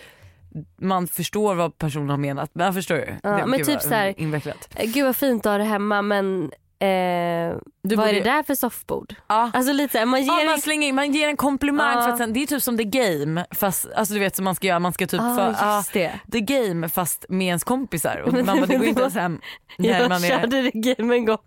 [0.82, 2.50] man förstår vad personen har menat.
[2.54, 3.14] Men förstår du?
[3.24, 4.70] Ja, Det- men gud, typ vad så här- Invecklat.
[4.76, 8.24] Eh, Gud vad fint att ha det hemma men eh, Du vad är borde- det
[8.24, 9.16] där för soffbord?
[9.28, 9.52] Ja.
[9.54, 10.46] Alltså lite man ger Ja, en...
[10.48, 12.02] man, slänger man ger en komplimang Ja.
[12.02, 14.56] för att sen, det är typ som the game fast alltså du vet som man
[14.56, 16.20] ska göra, man ska typ Ah, för, det.
[16.32, 19.40] the game fast med ens kompisar och man bara, det går inte ens hem
[19.78, 21.38] när Jag man är, körde det game en gång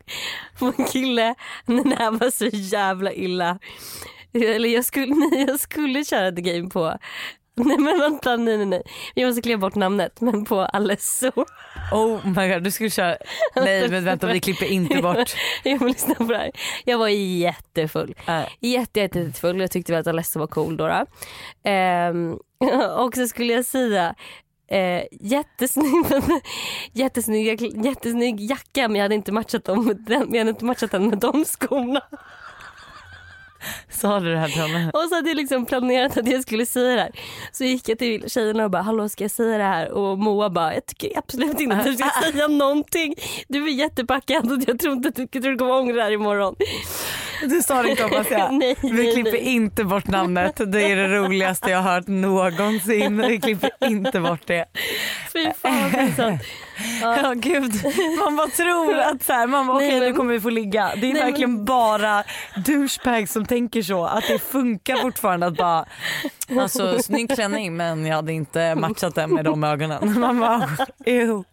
[0.59, 1.35] på en kille.
[1.66, 3.59] Det här var så jävla illa.
[4.33, 6.95] Eller jag skulle, nej, jag skulle köra the game på
[7.66, 8.82] Nej men vänta, nej nej nej.
[9.14, 11.30] Vi måste klippa bort namnet men på Alesso.
[11.92, 13.16] oh my god du skulle köra,
[13.56, 15.32] nej men vänta vi klipper inte bort.
[15.64, 16.50] Jag vill lyssna på det här.
[16.84, 18.14] Jag var jättefull.
[18.28, 19.61] Äh, Jätte, jättefull.
[19.61, 20.88] Jag tyckte väl att Alesso var cool då.
[20.88, 21.06] då.
[21.70, 22.38] Ehm,
[22.96, 24.14] och så skulle jag säga
[24.72, 26.06] Eh, jättesnygg,
[26.92, 30.90] jättesnygg, jättesnygg jacka men jag hade inte matchat, dem med den, jag hade inte matchat
[30.90, 32.02] den med de skorna.
[33.90, 34.90] Sa du det här till honom?
[34.94, 37.11] Och så hade jag liksom planerat att jag skulle säga det här.
[37.52, 39.90] Så gick jag till tjejerna och bara hallå ska jag säga det här?
[39.90, 43.14] Och Moa bara jag tycker absolut inte att du ska säga någonting.
[43.48, 46.02] Du är jättepackad och jag tror inte att du, jag tror du kommer ångra det
[46.02, 46.54] här imorgon.
[47.42, 48.52] Du sa det inte hoppas jag.
[48.58, 49.40] Nej, Vi klipper nej.
[49.42, 53.22] inte bort namnet, det är det roligaste jag har hört någonsin.
[53.28, 54.64] Vi klipper inte bort det.
[55.32, 56.42] Fy fan pinsamt.
[57.03, 57.72] Ja gud,
[58.24, 60.51] man bara tror att så här, man bara, Nej, okej men- nu kommer vi få
[60.51, 60.93] ligga.
[61.01, 62.24] Det är Nej, verkligen bara
[62.66, 64.05] douchebags som tänker så.
[64.07, 65.85] Att det funkar fortfarande att bara,
[66.61, 70.20] alltså snygg klänning men jag hade inte matchat den med de ögonen.
[70.20, 70.68] Man bara,
[71.07, 71.45] ew.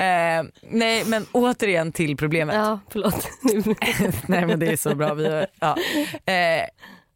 [0.00, 2.56] Eh, nej men återigen till problemet.
[2.56, 3.28] Ja förlåt.
[4.26, 5.14] nej men det är så bra.
[5.14, 5.76] Vi, ja.
[6.32, 6.64] Eh,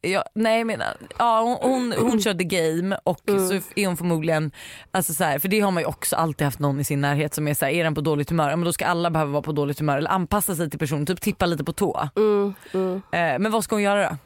[0.07, 0.82] Ja, nej men
[1.18, 4.50] ja, hon, hon, hon körde game och så är hon förmodligen,
[4.90, 7.34] alltså så här, för det har man ju också alltid haft någon i sin närhet
[7.34, 9.32] som är så här, är den på dåligt humör, ja, men då ska alla behöva
[9.32, 12.09] vara på dåligt humör eller anpassa sig till personen, typ tippa lite på tå.
[12.16, 12.94] Mm, mm.
[12.94, 14.16] Eh, men vad ska hon göra då?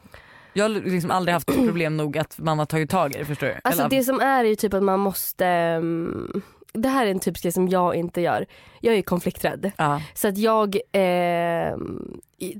[0.53, 3.47] Jag har liksom aldrig haft problem nog att man har tagit tag i det förstår
[3.47, 3.55] du?
[3.63, 6.41] Alltså Eller- det som är är ju typ att man måste mm,
[6.73, 8.45] det här är en typisk grej som jag inte gör.
[8.79, 9.71] Jag är konflikträdd.
[9.77, 10.01] ja.
[10.13, 11.75] Så att jag, eh,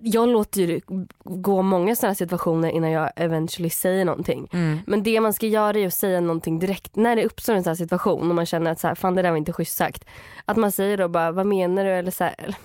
[0.02, 0.82] jag låter ju
[1.24, 4.50] gå många sådana situationer innan jag eventually säger någonting.
[4.54, 4.80] mm.
[4.88, 7.76] Men det man ska göra är att säga någonting direkt när det uppstår en sån
[7.76, 10.06] situation och man känner att så här, fan det där var inte schysst sagt.
[10.46, 12.56] Att man säger då bara vad menar du eller så här,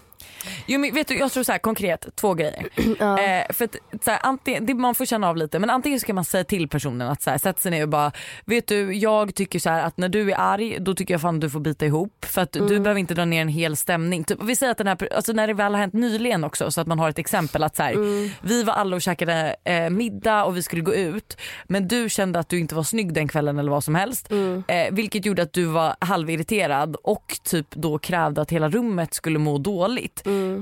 [0.67, 2.69] Jo, men vet du, jag tror så här konkret, två grejer.
[2.99, 3.19] ja.
[3.19, 6.15] Eh, för att, så här, antingen, det, man får känna av lite men antingen ska
[6.15, 8.13] man säga till personen att så här, sätta sig ner och bara
[8.45, 11.41] vet du jag tycker så här att när du är arg då tycker jag fan
[11.41, 14.25] du får bita ihop för att du behöver inte dra ner en hel stämning.
[14.25, 16.81] Typ, vi säger att den här, alltså när det väl har hänt nyligen också så
[16.81, 17.95] att man har ett exempel att så här,
[18.47, 22.39] vi var alla och käkade eh, middag och vi skulle gå ut men du kände
[22.39, 24.33] att du inte var snygg den kvällen eller vad som helst
[24.67, 29.39] eh, vilket gjorde att du var halvirriterad och typ då krävde att hela rummet skulle
[29.39, 30.06] må dåligt.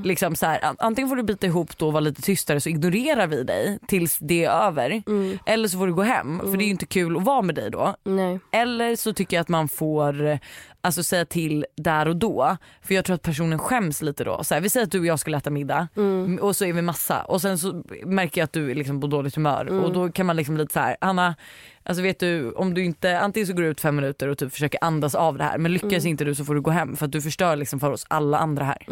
[0.04, 2.68] Liksom så här, an- antingen får du bita ihop då och vara lite tystare så
[2.68, 5.02] ignorerar vi dig tills det är över.
[5.46, 7.54] Eller så får du gå hem för det är ju inte kul att vara med
[7.54, 7.94] dig då.
[8.04, 8.40] Nej.
[8.52, 10.38] Eller så tycker jag att man får
[10.84, 12.56] alltså säga till där och då.
[12.82, 14.44] För jag tror att personen skäms lite då.
[14.44, 16.38] Så här, vi säger att du och jag skulle äta middag Mm.
[16.42, 19.06] och så är vi massa och sen så märker jag att du är liksom på
[19.06, 19.84] dåligt humör Mm.
[19.84, 21.34] och då kan man liksom lite så här, Hanna
[21.86, 24.52] Alltså vet du, om du inte, antingen så går du ut fem minuter och typ
[24.52, 26.06] försöker andas av det här men lyckas Mm.
[26.06, 28.38] inte du så får du gå hem för att du förstör liksom för oss alla
[28.38, 28.86] andra här.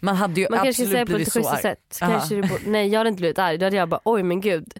[0.00, 1.62] Man hade ju Man kanske absolut säger på blivit ett så schysst arg.
[1.62, 1.98] sätt.
[2.02, 2.12] Aha.
[2.12, 3.58] Kanske det borde, nej jag hade inte blivit arg.
[3.58, 4.72] Då hade jag bara oj men gud.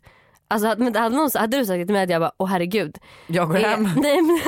[0.48, 2.98] Alltså hade, hade, någon, hade du sagt det till mig hade jag bara åh herregud.
[3.26, 3.82] Jag går Eh, hem.
[3.96, 4.40] nej, Men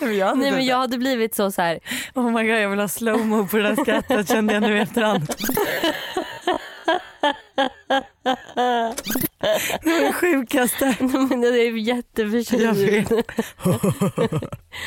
[0.18, 1.78] jag nej men typ- jag hade blivit så så här.
[2.14, 5.26] Oh my god jag vill ha slowmo på det där skrattet kände jag nu efterhand.
[9.82, 10.96] Det var det sjukaste.
[11.00, 12.76] men det är Jag jätteförkyld.
[13.08, 13.08] vet.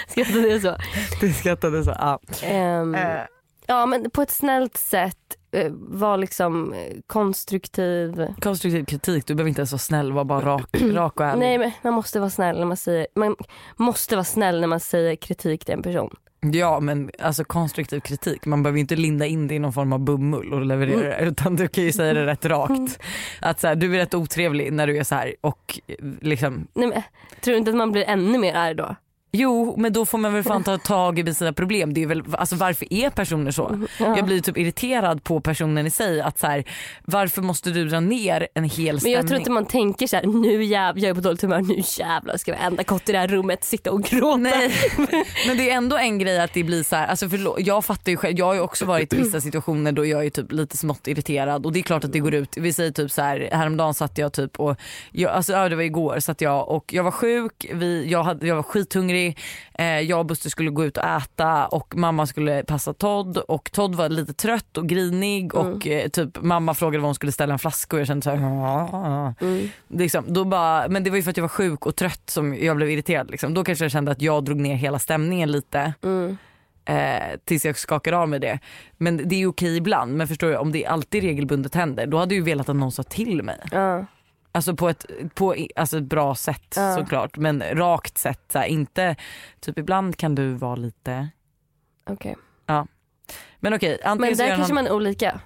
[0.09, 0.76] Skrattade jag så?
[1.22, 1.91] Du skrattade så.
[1.99, 2.20] Ja.
[2.43, 3.22] Ehm, Eh,
[3.68, 5.18] ja men på ett snällt sätt.
[5.55, 8.27] Eh, Var liksom eh, konstruktiv.
[8.41, 11.39] konstruktiv kritik, du behöver inte ens vara snäll, var bara rak, rak och ärlig.
[11.39, 13.35] Nej men man måste vara snäll när man säger, man
[13.77, 16.15] måste vara snäll när man säger kritik till en person.
[16.53, 19.99] Ja men alltså konstruktiv kritik, man behöver inte linda in det i någon form av
[19.99, 22.99] bomull och leverera det utan du kan ju säga det rätt rakt.
[23.41, 25.79] Att så här, du är rätt otrevlig när du är så här och
[26.21, 27.01] liksom Nej, men,
[27.41, 28.95] tror du inte att man blir ännu mer arg då?
[29.36, 31.93] Jo men då får man väl fan ta tag i sina problem.
[31.93, 33.86] Det är väl, alltså, varför är personer så?
[33.97, 36.21] Jag blir typ irriterad på personen i sig.
[36.21, 36.63] Att så här,
[37.05, 39.13] varför måste du dra ner en hel Men stämning?
[39.13, 41.83] jag tror inte man tänker så här, nu jävlar, jag är på dåligt humör, nu
[41.99, 44.38] jävlar ska varenda kotte i det här rummet sitta och gråta.
[44.38, 44.71] Nej,
[45.47, 48.11] men det är ändå en grej att det blir så här, alltså förlåt, jag fattar
[48.11, 50.77] ju själv, jag har ju också varit i vissa situationer då jag är typ lite
[50.77, 53.49] smått irriterad och det är klart att det går ut, vi säger typ så här,
[53.51, 54.77] häromdagen satt jag typ och,
[55.11, 58.47] jag, alltså ja, det var igår satt jag och jag var sjuk, vi, jag, hade,
[58.47, 59.24] jag var skithungrig,
[59.73, 63.71] eh, jag och Buster skulle gå ut och äta och mamma skulle passa Todd och
[63.71, 67.53] Todd var lite trött och grinig och eh, typ mamma frågade var hon skulle ställa
[67.53, 69.34] en flaska och jag kände så här,
[69.88, 72.55] liksom, då bara, men det var ju för att jag var sjuk och trött som
[72.55, 73.32] jag blev irriterad.
[73.32, 73.53] Liksom.
[73.53, 75.93] Då kanske jag kände att jag drog ner hela stämningen lite.
[76.86, 78.59] Eh, tills jag skakade av med det.
[78.97, 80.13] Men det är okej ibland.
[80.13, 82.91] Men förstår du, om det alltid regelbundet händer då hade jag ju velat att någon
[82.91, 83.59] sa till mig.
[83.71, 84.05] Ja.
[84.55, 86.95] Alltså på ett, på, alltså ett bra sätt Ja.
[86.95, 87.37] såklart.
[87.37, 88.41] Men rakt sätt.
[88.51, 89.15] Så här, inte,
[89.59, 91.29] typ ibland kan du vara lite,
[92.09, 92.35] Okej.
[93.59, 93.99] men okej.
[94.03, 95.39] antingen Men där kanske någon, man är olika.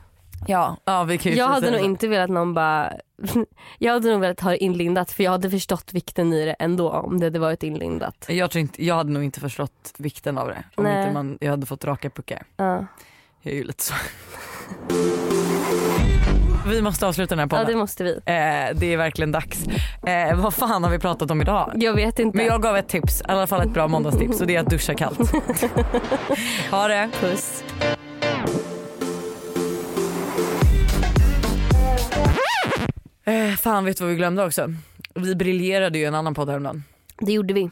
[0.48, 2.94] Ja, ja vi kan ju Jag hade nog inte velat någon bara,
[3.78, 6.90] jag hade nog velat ha det inlindat för jag hade förstått vikten i det ändå
[6.90, 8.26] om det hade varit inlindat.
[8.30, 10.64] Jag, tror inte, jag hade nog inte förstått vikten av det.
[10.76, 11.02] Om Nej.
[11.02, 12.44] inte man, jag hade fått raka puckar.
[12.58, 12.86] Ja,
[13.42, 13.94] Jag är ju lite så.
[16.70, 17.74] Vi måste avsluta den här ja podden.
[17.74, 18.12] det måste vi.
[18.12, 19.68] Eh, det är verkligen dags.
[20.08, 21.72] Eh, vad fan har vi pratat om idag?
[21.76, 22.38] Jag vet inte.
[22.38, 24.70] Men jag gav ett tips, i alla fall ett bra måndagstips och det är att
[24.70, 25.20] duscha kallt.
[26.72, 27.10] ha det.
[27.22, 27.64] Puss.
[33.26, 34.74] Eh, fan vet du vad vi glömde också?
[35.16, 36.84] Vi briljerade ju en annan podd häromdagen.
[37.20, 37.70] Det gjorde vi.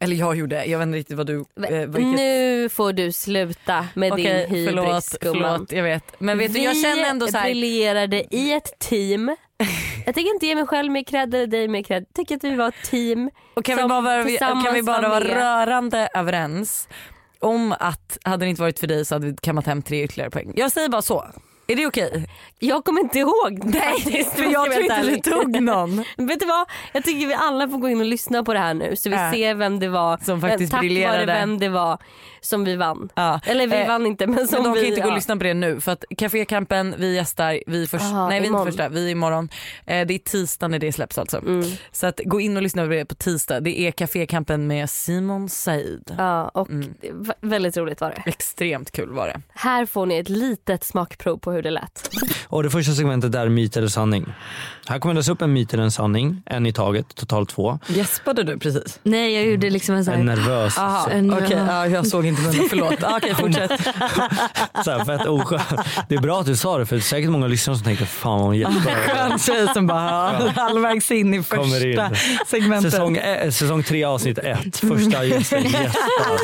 [0.00, 1.38] Eller jag gjorde, jag vet inte riktigt vad du...
[1.38, 2.16] Eh, vilket...
[2.16, 6.20] Nu får du sluta med Okej, din hybris förlåt, förlåt, jag vet.
[6.20, 7.44] Men vet du, jag Vi känner ändå så här...
[7.44, 9.36] briljerade i ett team.
[10.06, 12.02] Jag tänker inte ge mig själv mer cred eller dig mer cred.
[12.02, 13.30] Jag tänker att vi var ett team.
[13.54, 16.88] Och kan vi bara, vara, kan vi bara var vara rörande överens
[17.38, 20.30] om att hade det inte varit för dig så hade vi kammat hem tre ytterligare
[20.30, 20.52] poäng.
[20.56, 21.26] Jag säger bara så.
[21.70, 22.26] Är det okej?
[22.58, 23.60] Jag kommer inte ihåg.
[23.64, 25.96] Nej, För jag tror inte vi tog någon.
[26.16, 26.66] Vet du vad?
[26.92, 29.16] Jag tycker vi alla får gå in och lyssna på det här nu så vi
[29.16, 29.32] Ja.
[29.32, 30.18] ser vem det var.
[30.24, 31.26] Som faktiskt tack briljerade.
[31.26, 31.98] vare vem det var
[32.40, 33.08] som vi vann.
[33.14, 33.40] Ja.
[33.46, 34.80] Eller vi Eh, vann inte men som Men de vi...
[34.80, 38.04] kan inte gå och lyssna på det nu för att Cafékampen, vi gästar, vi först,
[38.04, 38.66] Aha, nej vi är inte imorgon.
[38.66, 39.48] första, vi är imorgon.
[39.86, 41.38] Eh, det är tisdag när det släpps alltså.
[41.38, 41.64] Mm.
[41.92, 43.60] Så att gå in och lyssna på det på tisdag.
[43.60, 46.14] Det är Cafékampen med Simon Said.
[46.18, 46.94] Ja, och Mm.
[47.40, 48.22] väldigt roligt var det.
[48.30, 49.40] Extremt kul var det.
[49.54, 52.10] Här får ni ett litet smakprov på hur det lät.
[52.48, 54.26] Och det första segmentet är myt eller sanning.
[54.86, 57.78] Här kommer läsa upp en myt eller en sanning, en i taget, totalt två.
[57.86, 59.00] Gäspade du precis?
[59.02, 60.36] Nej jag gjorde liksom en sån En här...
[60.36, 63.02] nervös, Aha, En- okej, ja, jag såg inte munnen, förlåt.
[63.04, 63.70] Ah, Okej fortsätt.
[64.84, 65.60] så här, fett oskön.
[66.08, 68.04] Det är bra att du sa det för det är säkert många lyssnare som tänker
[68.04, 68.94] fan vad hon gäspar.
[68.94, 71.96] Skön tjej som bara halvvägs in i Kommer in.
[71.96, 72.10] första
[72.46, 72.90] segmentet.
[72.92, 76.38] Säsong, eh, säsong tre avsnitt ett, första gästen gäspar.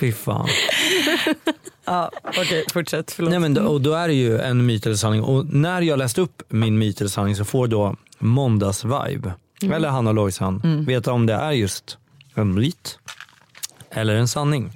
[0.00, 0.48] Fy fan.
[1.84, 3.30] Ja, Okej fortsätt, förlåt.
[3.30, 5.98] Nej, men då, och då är det ju en myt eller sanning och när jag
[5.98, 9.32] läst upp min myt eller sanning så får då måndagsvibe,
[9.62, 11.98] eller Hanna Lojsan, veta om det är just
[12.34, 12.98] en myt
[13.90, 14.70] eller en sanning.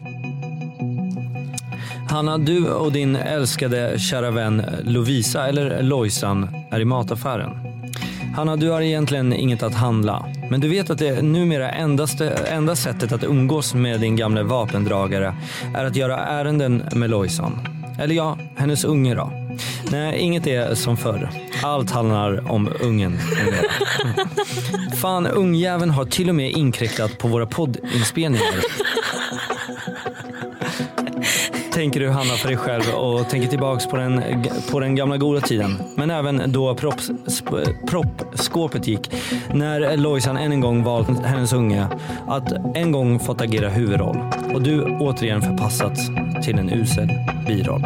[2.11, 7.51] Hanna, du och din älskade kära vän Lovisa, eller Lojsan, är i mataffären.
[8.35, 10.27] Hanna, du har egentligen inget att handla.
[10.51, 15.35] Men du vet att det numera endaste, enda sättet att umgås med din gamla vapendragare
[15.75, 17.69] är att göra ärenden med Lojsan.
[17.99, 19.33] Eller ja, hennes unge då.
[19.91, 21.31] Nej, inget är som förr.
[21.63, 23.19] Allt handlar om ungen.
[25.01, 28.55] Fan, ungjäveln har till och med inkräktat på våra poddinspelningar.
[31.75, 34.23] Tänker du Hanna för dig själv och tänker tillbaks på den,
[34.71, 35.77] på den gamla goda tiden.
[35.97, 36.75] Men även då
[37.87, 39.11] proppskåpet gick.
[39.55, 41.87] När Lojsan än en gång valt hennes unge
[42.29, 44.19] att en gång fått agera huvudroll.
[44.55, 46.01] Och du återigen förpassats
[46.45, 47.09] till en usel
[47.47, 47.83] biroll.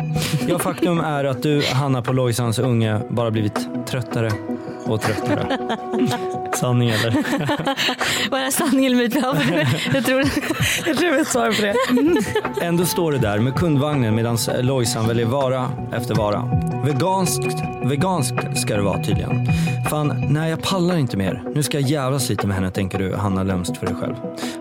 [0.49, 4.32] Ja, faktum är att du, Hanna, på Lojsans unge bara blivit tröttare
[4.87, 5.59] och tröttare.
[6.61, 7.11] Sanning eller?
[8.30, 9.14] Vad är sanning eller myt?
[9.94, 10.22] Jag tror
[10.86, 12.64] Jag tror jag svarar på det.
[12.64, 16.50] Ändå står du där med kundvagnen medan Lojsan väljer vara efter vara.
[16.84, 19.46] Veganskt, veganskt ska det vara tydligen.
[19.90, 21.42] Fan, nej jag pallar inte mer.
[21.54, 24.14] Nu ska jag jävlas lite med henne tänker du Hanna lömskt för dig själv.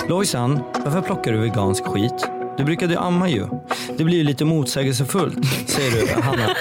[0.10, 2.28] Lojsan, varför plockar du vegansk skit?
[2.58, 3.46] Du brukade ju amma ju.
[3.98, 6.56] Det blir ju lite motsägelsefullt, säger du Hanna.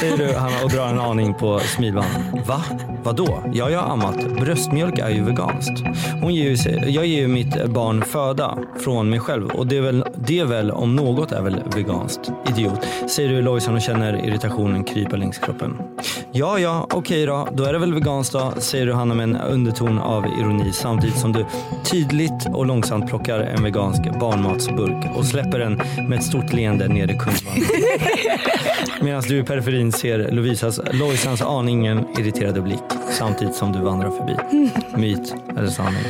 [0.00, 2.06] Säger du Hanna och drar en aning på smilband.
[2.46, 2.62] Va?
[3.02, 3.42] Vadå?
[3.52, 4.16] Ja, jag har ammat.
[4.40, 5.82] Bröstmjölk är ju veganskt.
[6.22, 9.76] Hon ger ju, sig- jag ger ju mitt barn föda från mig själv och det
[9.76, 12.30] är väl, det är väl om något är väl veganskt.
[12.48, 12.86] Idiot.
[13.10, 15.76] Säger du Lojsan och känner irritationen krypa längs kroppen.
[16.32, 17.48] Ja, ja, okej då.
[17.52, 21.18] Då är det väl veganskt då, säger du Hanna med en underton av ironi samtidigt
[21.18, 21.46] som du
[21.84, 27.10] tydligt och långsamt plockar en vegansk barnmatsburk och släpper den med ett stort leende ner
[27.10, 27.64] i kundvagnen.
[29.00, 34.36] Medan du i periferin ser Lovisas, Lojsans aningen irriterade blick samtidigt som du vandrar förbi.
[34.96, 36.02] Myt eller sanning?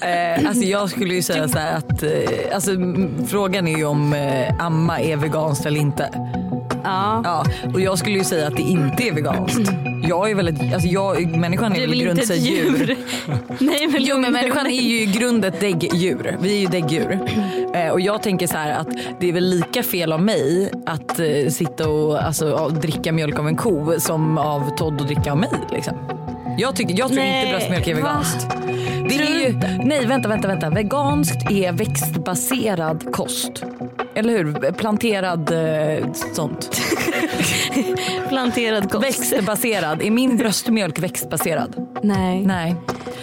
[0.00, 2.10] Eh, alltså jag skulle ju säga så här att eh,
[2.54, 2.70] alltså,
[3.26, 6.10] frågan är ju om eh, amma är veganskt eller inte.
[6.84, 7.20] Ja.
[7.24, 9.70] Ja, och jag skulle ju säga att det inte är veganskt.
[10.08, 12.96] Jag är väl ett, alltså jag, människan är väl i grund sig ett djur?
[13.58, 16.36] Nej men Jo men människan är ju i grund ett däggdjur.
[16.40, 17.18] Vi är ju däggdjur.
[17.74, 18.88] Eh, och jag tänker så här att
[19.20, 23.48] det är väl lika fel av mig att eh, sitta och alltså, dricka mjölk av
[23.48, 25.50] en ko som av Todd att dricka av mig.
[25.72, 25.94] Liksom.
[26.58, 28.00] Jag, tycker, jag tror Nej, inte bröstmjölk är va?
[28.00, 28.46] veganskt.
[29.08, 30.70] Det Tror är ju, nej vänta, vänta, vänta.
[30.70, 33.64] Veganskt är växtbaserad kost.
[34.14, 34.72] Eller hur?
[34.72, 36.80] Planterad eh, sånt.
[38.28, 39.04] planterad kost.
[39.04, 40.02] Växtbaserad.
[40.02, 41.86] Är min bröstmjölk växtbaserad?
[42.02, 42.46] Nej.
[42.46, 42.76] Nej.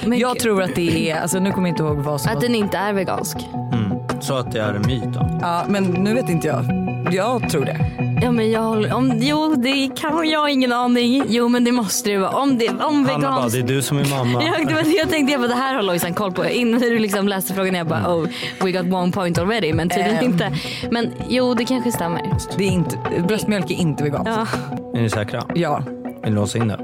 [0.06, 2.36] Men jag tror att det är, alltså nu kommer jag inte ihåg vad som Att
[2.36, 3.38] var den inte är vegansk.
[3.74, 4.22] Mm.
[4.22, 5.40] Så att det är en myt då?
[5.42, 6.66] Ja, men nu vet inte jag.
[7.12, 8.07] Jag tror det.
[8.22, 11.24] Ja men jag håller, om, jo det kan jag har ingen aning.
[11.28, 12.30] Jo men det måste det vara.
[12.30, 14.44] Om, det, om Hanna bara, det är du som är mamma.
[14.46, 16.46] Ja, det var det jag tänkte, jag bara, det här har Lojsan koll på.
[16.46, 18.28] Innan du liksom läste frågan jag bara oh
[18.62, 20.24] we got one point already men tydligen Ehm.
[20.32, 20.52] inte.
[20.92, 22.22] Men jo det kanske stämmer.
[22.58, 22.98] det är inte,
[23.28, 24.32] bröstmjölk är inte veganskt.
[24.36, 24.48] Ja
[24.94, 25.44] Är ni säkra?
[25.56, 25.84] Ja.
[26.24, 26.80] Vill ni låsa in det?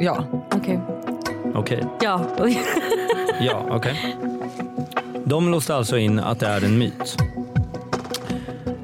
[0.00, 0.24] Ja.
[0.54, 0.80] okej.
[1.54, 1.84] Okej.
[2.00, 2.20] Ja.
[3.40, 4.16] Ja, okej.
[5.24, 7.16] De låste alltså in att det är en myt.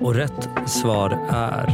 [0.06, 1.66] Och rätt svar är